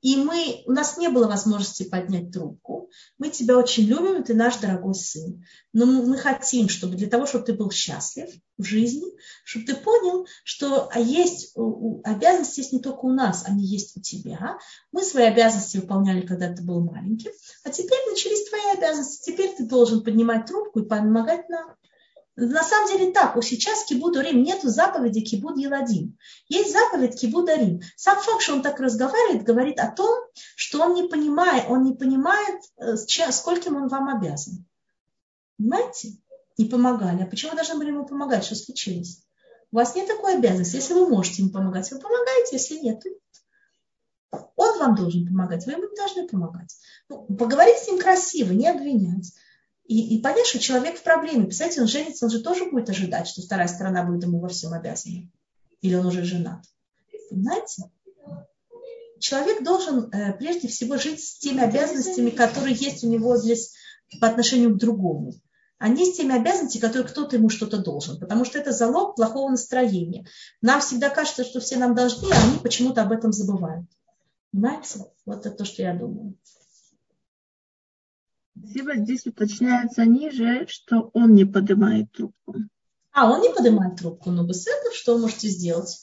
[0.07, 2.89] и мы, у нас не было возможности поднять трубку.
[3.17, 5.43] Мы тебя очень любим, ты наш дорогой сын.
[5.73, 9.05] Но мы хотим, чтобы для того, чтобы ты был счастлив в жизни,
[9.43, 11.53] чтобы ты понял, что а есть
[12.05, 14.57] обязанности есть не только у нас, они есть у тебя.
[14.93, 17.31] Мы свои обязанности выполняли, когда ты был маленьким,
[17.65, 19.29] а теперь начались твои обязанности.
[19.29, 21.75] Теперь ты должен поднимать трубку и помогать нам.
[22.39, 26.15] На самом деле так, у сейчас кибуд урим нет заповеди кибуд еладим.
[26.47, 27.81] Есть заповедь кибуд арим.
[27.95, 30.15] Сам факт, что он так разговаривает, говорит о том,
[30.55, 34.67] что он не понимает, он не понимает, э, скольким он вам обязан.
[35.57, 36.09] Понимаете?
[36.59, 37.23] Не помогали.
[37.23, 38.45] А почему должны были ему помогать?
[38.45, 39.23] Что случилось?
[39.71, 40.75] У вас нет такой обязанности.
[40.75, 42.57] Если вы можете ему помогать, вы помогаете.
[42.57, 43.19] Если нет, то нет.
[44.55, 46.75] Он вам должен помогать, вы ему должны помогать.
[47.09, 49.33] Ну, поговорить с ним красиво, не обвинять.
[49.87, 51.45] И, и понять, что человек в проблеме.
[51.45, 54.73] Представляете, он женится, он же тоже будет ожидать, что вторая сторона будет ему во всем
[54.73, 55.29] обязана.
[55.81, 56.63] Или он уже женат.
[57.29, 57.83] Понимаете?
[59.19, 63.73] Человек должен э, прежде всего жить с теми обязанностями, которые есть у него здесь
[64.19, 65.33] по отношению к другому
[65.79, 68.19] а не с теми обязанностями, которые кто-то ему что-то должен.
[68.19, 70.25] Потому что это залог плохого настроения.
[70.61, 73.85] Нам всегда кажется, что все нам должны, а они почему-то об этом забывают.
[74.51, 75.05] Понимаете?
[75.25, 76.35] Вот это то, что я думаю.
[78.59, 78.95] Спасибо.
[78.95, 82.55] Здесь уточняется ниже, что он не поднимает трубку.
[83.11, 84.31] А, он не поднимает трубку.
[84.31, 85.97] Ну, без этого что вы можете сделать?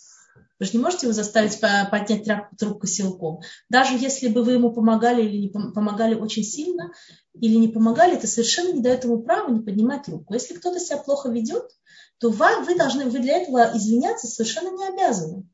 [0.58, 2.28] Вы же не можете его заставить поднять
[2.58, 3.40] трубку силком.
[3.68, 6.92] Даже если бы вы ему помогали или не помогали очень сильно,
[7.34, 10.34] или не помогали, это совершенно не дает ему права не поднимать трубку.
[10.34, 11.70] Если кто-то себя плохо ведет,
[12.18, 15.48] то вы, вы должны, вы для этого извиняться совершенно не обязаны.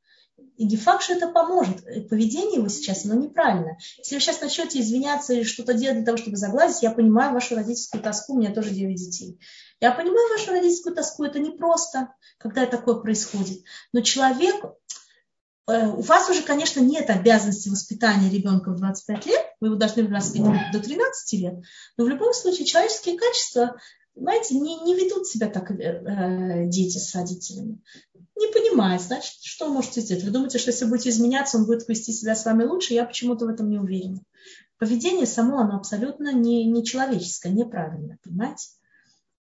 [0.61, 1.83] И не что это поможет.
[2.11, 3.79] Поведение его сейчас, оно неправильно.
[3.97, 7.57] Если вы сейчас начнете извиняться или что-то делать для того, чтобы загладить, я понимаю вашу
[7.57, 9.41] родительскую тоску, у меня тоже 9 детей.
[9.81, 13.63] Я понимаю вашу родительскую тоску, это непросто, когда такое происходит.
[13.95, 14.63] Но человек,
[15.67, 20.07] э, у вас уже, конечно, нет обязанности воспитания ребенка в 25 лет, вы его должны
[20.09, 21.55] воспитывать до 13 лет,
[21.97, 23.81] но в любом случае человеческие качества,
[24.15, 27.79] знаете, не, не ведут себя так э, дети с родителями
[28.41, 30.24] не понимает, значит, что вы можете сделать?
[30.24, 32.95] Вы думаете, что если будете изменяться, он будет вести себя с вами лучше?
[32.95, 34.20] Я почему-то в этом не уверена.
[34.78, 38.68] Поведение само, оно абсолютно не, не человеческое, неправильное, понимаете?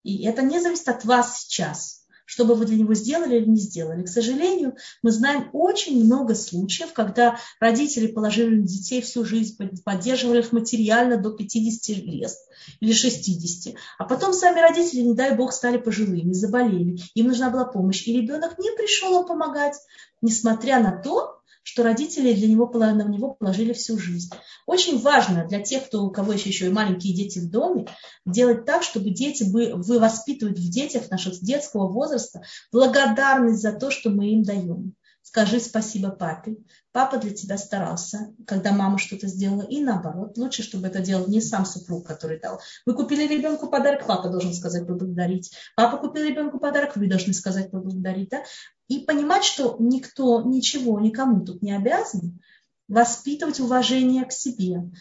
[0.03, 3.59] И это не зависит от вас сейчас что бы вы для него сделали или не
[3.59, 4.03] сделали.
[4.03, 10.39] К сожалению, мы знаем очень много случаев, когда родители положили на детей всю жизнь, поддерживали
[10.39, 12.31] их материально до 50 лет
[12.79, 17.65] или 60, а потом сами родители, не дай бог, стали пожилыми, заболели, им нужна была
[17.65, 19.75] помощь, и ребенок не пришел им помогать,
[20.21, 24.29] несмотря на то, что родители для него, на него положили всю жизнь.
[24.67, 27.87] Очень важно для тех, кто, у кого еще, еще и маленькие дети в доме,
[28.23, 33.89] делать так, чтобы дети вы, вы воспитывать в детях наших детского возраста благодарность за то,
[33.89, 34.93] что мы им даем.
[35.25, 36.55] Скажи спасибо папе.
[36.91, 39.63] Папа для тебя старался, когда мама что-то сделала.
[39.63, 42.61] И наоборот, лучше, чтобы это делал не сам супруг, который дал.
[42.85, 45.51] Вы купили ребенку подарок, папа должен сказать поблагодарить.
[45.75, 48.29] Папа купил ребенку подарок, вы должны сказать поблагодарить.
[48.29, 48.43] Да?
[48.87, 52.39] И понимать, что никто ничего никому тут не обязан,
[52.87, 54.91] воспитывать уважение к себе,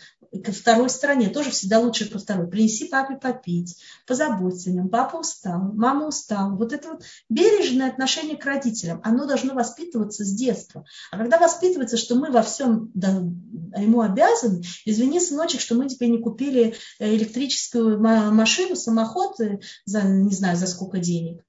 [0.43, 1.28] ко второй стороне.
[1.28, 2.49] Тоже всегда лучше ко второй.
[2.49, 4.89] Принеси папе попить, позаботься о нем.
[4.89, 6.55] Папа устал, мама устала.
[6.55, 10.85] Вот это вот бережное отношение к родителям, оно должно воспитываться с детства.
[11.11, 16.18] А когда воспитывается, что мы во всем ему обязаны, извини, сыночек, что мы тебе не
[16.18, 21.45] купили э, электрическую машину, самоход э, за, не знаю, за сколько денег.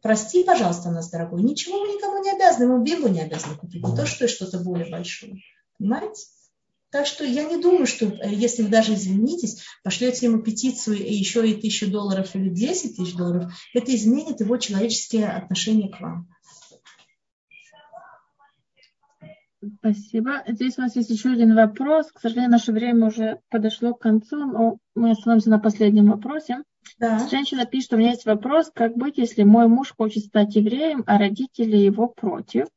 [0.00, 1.42] Прости, пожалуйста, нас, дорогой.
[1.42, 3.82] Ничего мы никому не обязаны, мы бимбу не обязаны купить.
[3.82, 5.34] Не то, что что-то более большое.
[5.78, 6.22] Понимаете?
[6.90, 11.12] Так что я не думаю, что э, если вы даже извинитесь, пошлете ему петицию и
[11.12, 16.28] еще и тысячу долларов или десять тысяч долларов, это изменит его человеческие отношения к вам.
[19.78, 20.44] Спасибо.
[20.46, 22.10] Здесь у нас есть еще один вопрос.
[22.12, 26.62] К сожалению, наше время уже подошло к концу, но мы остановимся на последнем вопросе.
[26.98, 27.28] Да.
[27.28, 31.18] Женщина пишет, у меня есть вопрос, как быть, если мой муж хочет стать евреем, а
[31.18, 32.68] родители его против.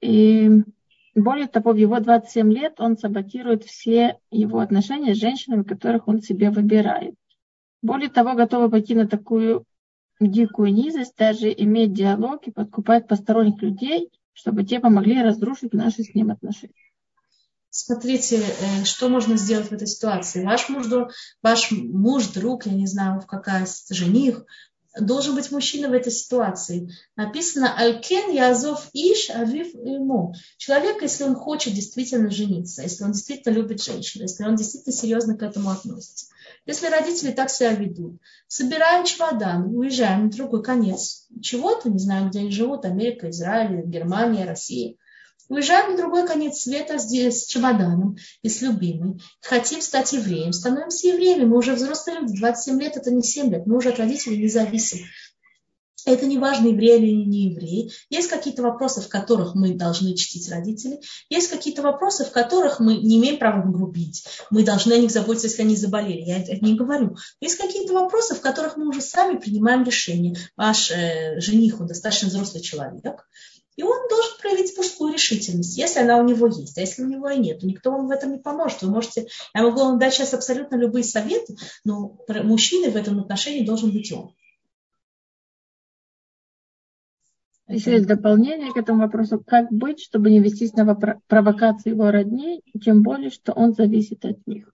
[0.00, 0.62] И
[1.14, 6.20] более того, в его 27 лет он саботирует все его отношения с женщинами, которых он
[6.20, 7.14] себе выбирает.
[7.82, 9.64] Более того, готовы пойти на такую
[10.18, 16.14] дикую низость, даже иметь диалог и подкупать посторонних людей, чтобы те помогли разрушить наши с
[16.14, 16.74] ним отношения.
[17.70, 20.44] Смотрите, э, что можно сделать в этой ситуации.
[20.44, 20.86] Ваш муж,
[21.42, 24.44] ваш муж, друг, я не знаю, в какая жених,
[24.98, 26.90] должен быть мужчина в этой ситуации.
[27.16, 30.34] Написано «Алькен язов иш авив ему».
[30.56, 35.36] Человек, если он хочет действительно жениться, если он действительно любит женщину, если он действительно серьезно
[35.36, 36.26] к этому относится.
[36.66, 42.40] Если родители так себя ведут, собираем чемодан, уезжаем на другой конец чего-то, не знаю, где
[42.40, 44.94] они живут, Америка, Израиль, Германия, Россия–
[45.48, 49.20] Уезжаем на другой конец света с чемоданом и с любимой.
[49.42, 50.52] Хотим стать евреем.
[50.52, 51.44] Становимся евреями.
[51.44, 52.38] Мы уже взрослые люди.
[52.38, 53.66] 27 лет– это не 7 лет.
[53.66, 55.00] Мы уже от родителей не зависим.
[56.06, 57.92] Это не важно, еврей или не еврей.
[58.10, 61.00] Есть какие-то вопросы, в которых мы должны чтить родителей.
[61.30, 64.26] Есть какие-то вопросы, в которых мы не имеем права грубить.
[64.50, 66.20] Мы должны о них заботиться, если они заболели.
[66.20, 67.16] Я это не говорю.
[67.40, 70.36] Есть какие-то вопросы, в которых мы уже сами принимаем решение.
[70.56, 73.26] Ваш э, жених, он достаточно взрослый человек.
[73.76, 76.78] И он должен проявить мужскую решительность, если она у него есть.
[76.78, 78.82] А если у него и нет, то никто вам в этом не поможет.
[78.82, 83.66] Вы можете, я могу вам дать сейчас абсолютно любые советы, но мужчина в этом отношении
[83.66, 84.34] должен быть он.
[87.66, 89.42] Еще есть дополнение к этому вопросу.
[89.44, 90.94] Как быть, чтобы не вестись на
[91.26, 94.70] провокации его родней, тем более, что он зависит от них?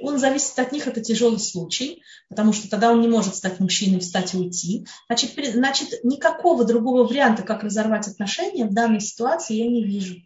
[0.00, 4.00] Он зависит от них, это тяжелый случай, потому что тогда он не может стать мужчиной,
[4.00, 4.86] встать и уйти.
[5.06, 10.16] Значит, значит, никакого другого варианта, как разорвать отношения в данной ситуации я не вижу.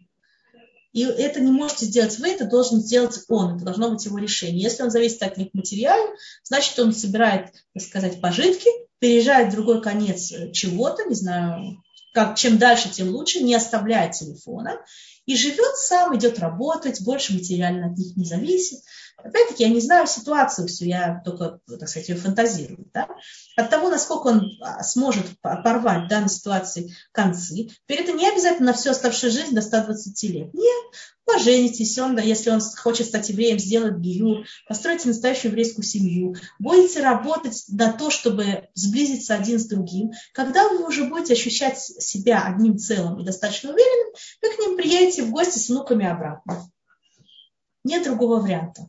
[0.91, 4.63] И это не можете сделать вы, это должен сделать он, это должно быть его решение.
[4.63, 9.81] Если он зависит от них материально, значит, он собирает, так сказать, пожитки, переезжает в другой
[9.81, 11.83] конец чего-то, не знаю,
[12.13, 14.81] как, чем дальше, тем лучше, не оставляет телефона,
[15.29, 18.79] и живет сам, идет работать, больше материально от них не зависит.
[19.15, 22.89] Опять-таки, я не знаю ситуацию всю, я только, так сказать, ее фантазирую.
[22.95, 23.07] Да?
[23.55, 28.71] От того, насколько он а, сможет порвать в данной ситуации концы, теперь это не обязательно
[28.71, 30.51] на всю оставшуюся жизнь до 120 лет.
[30.55, 30.85] Нет,
[31.29, 37.65] поженитесь, он, если он хочет стать евреем, сделать гиюр, постройте настоящую еврейскую семью, будете работать
[37.67, 40.11] на то, чтобы сблизиться один с другим.
[40.33, 45.18] Когда вы уже будете ощущать себя одним целым и достаточно уверенным, вы к ним приедете
[45.21, 46.69] в гости с внуками обратно.
[47.83, 48.87] Нет другого варианта.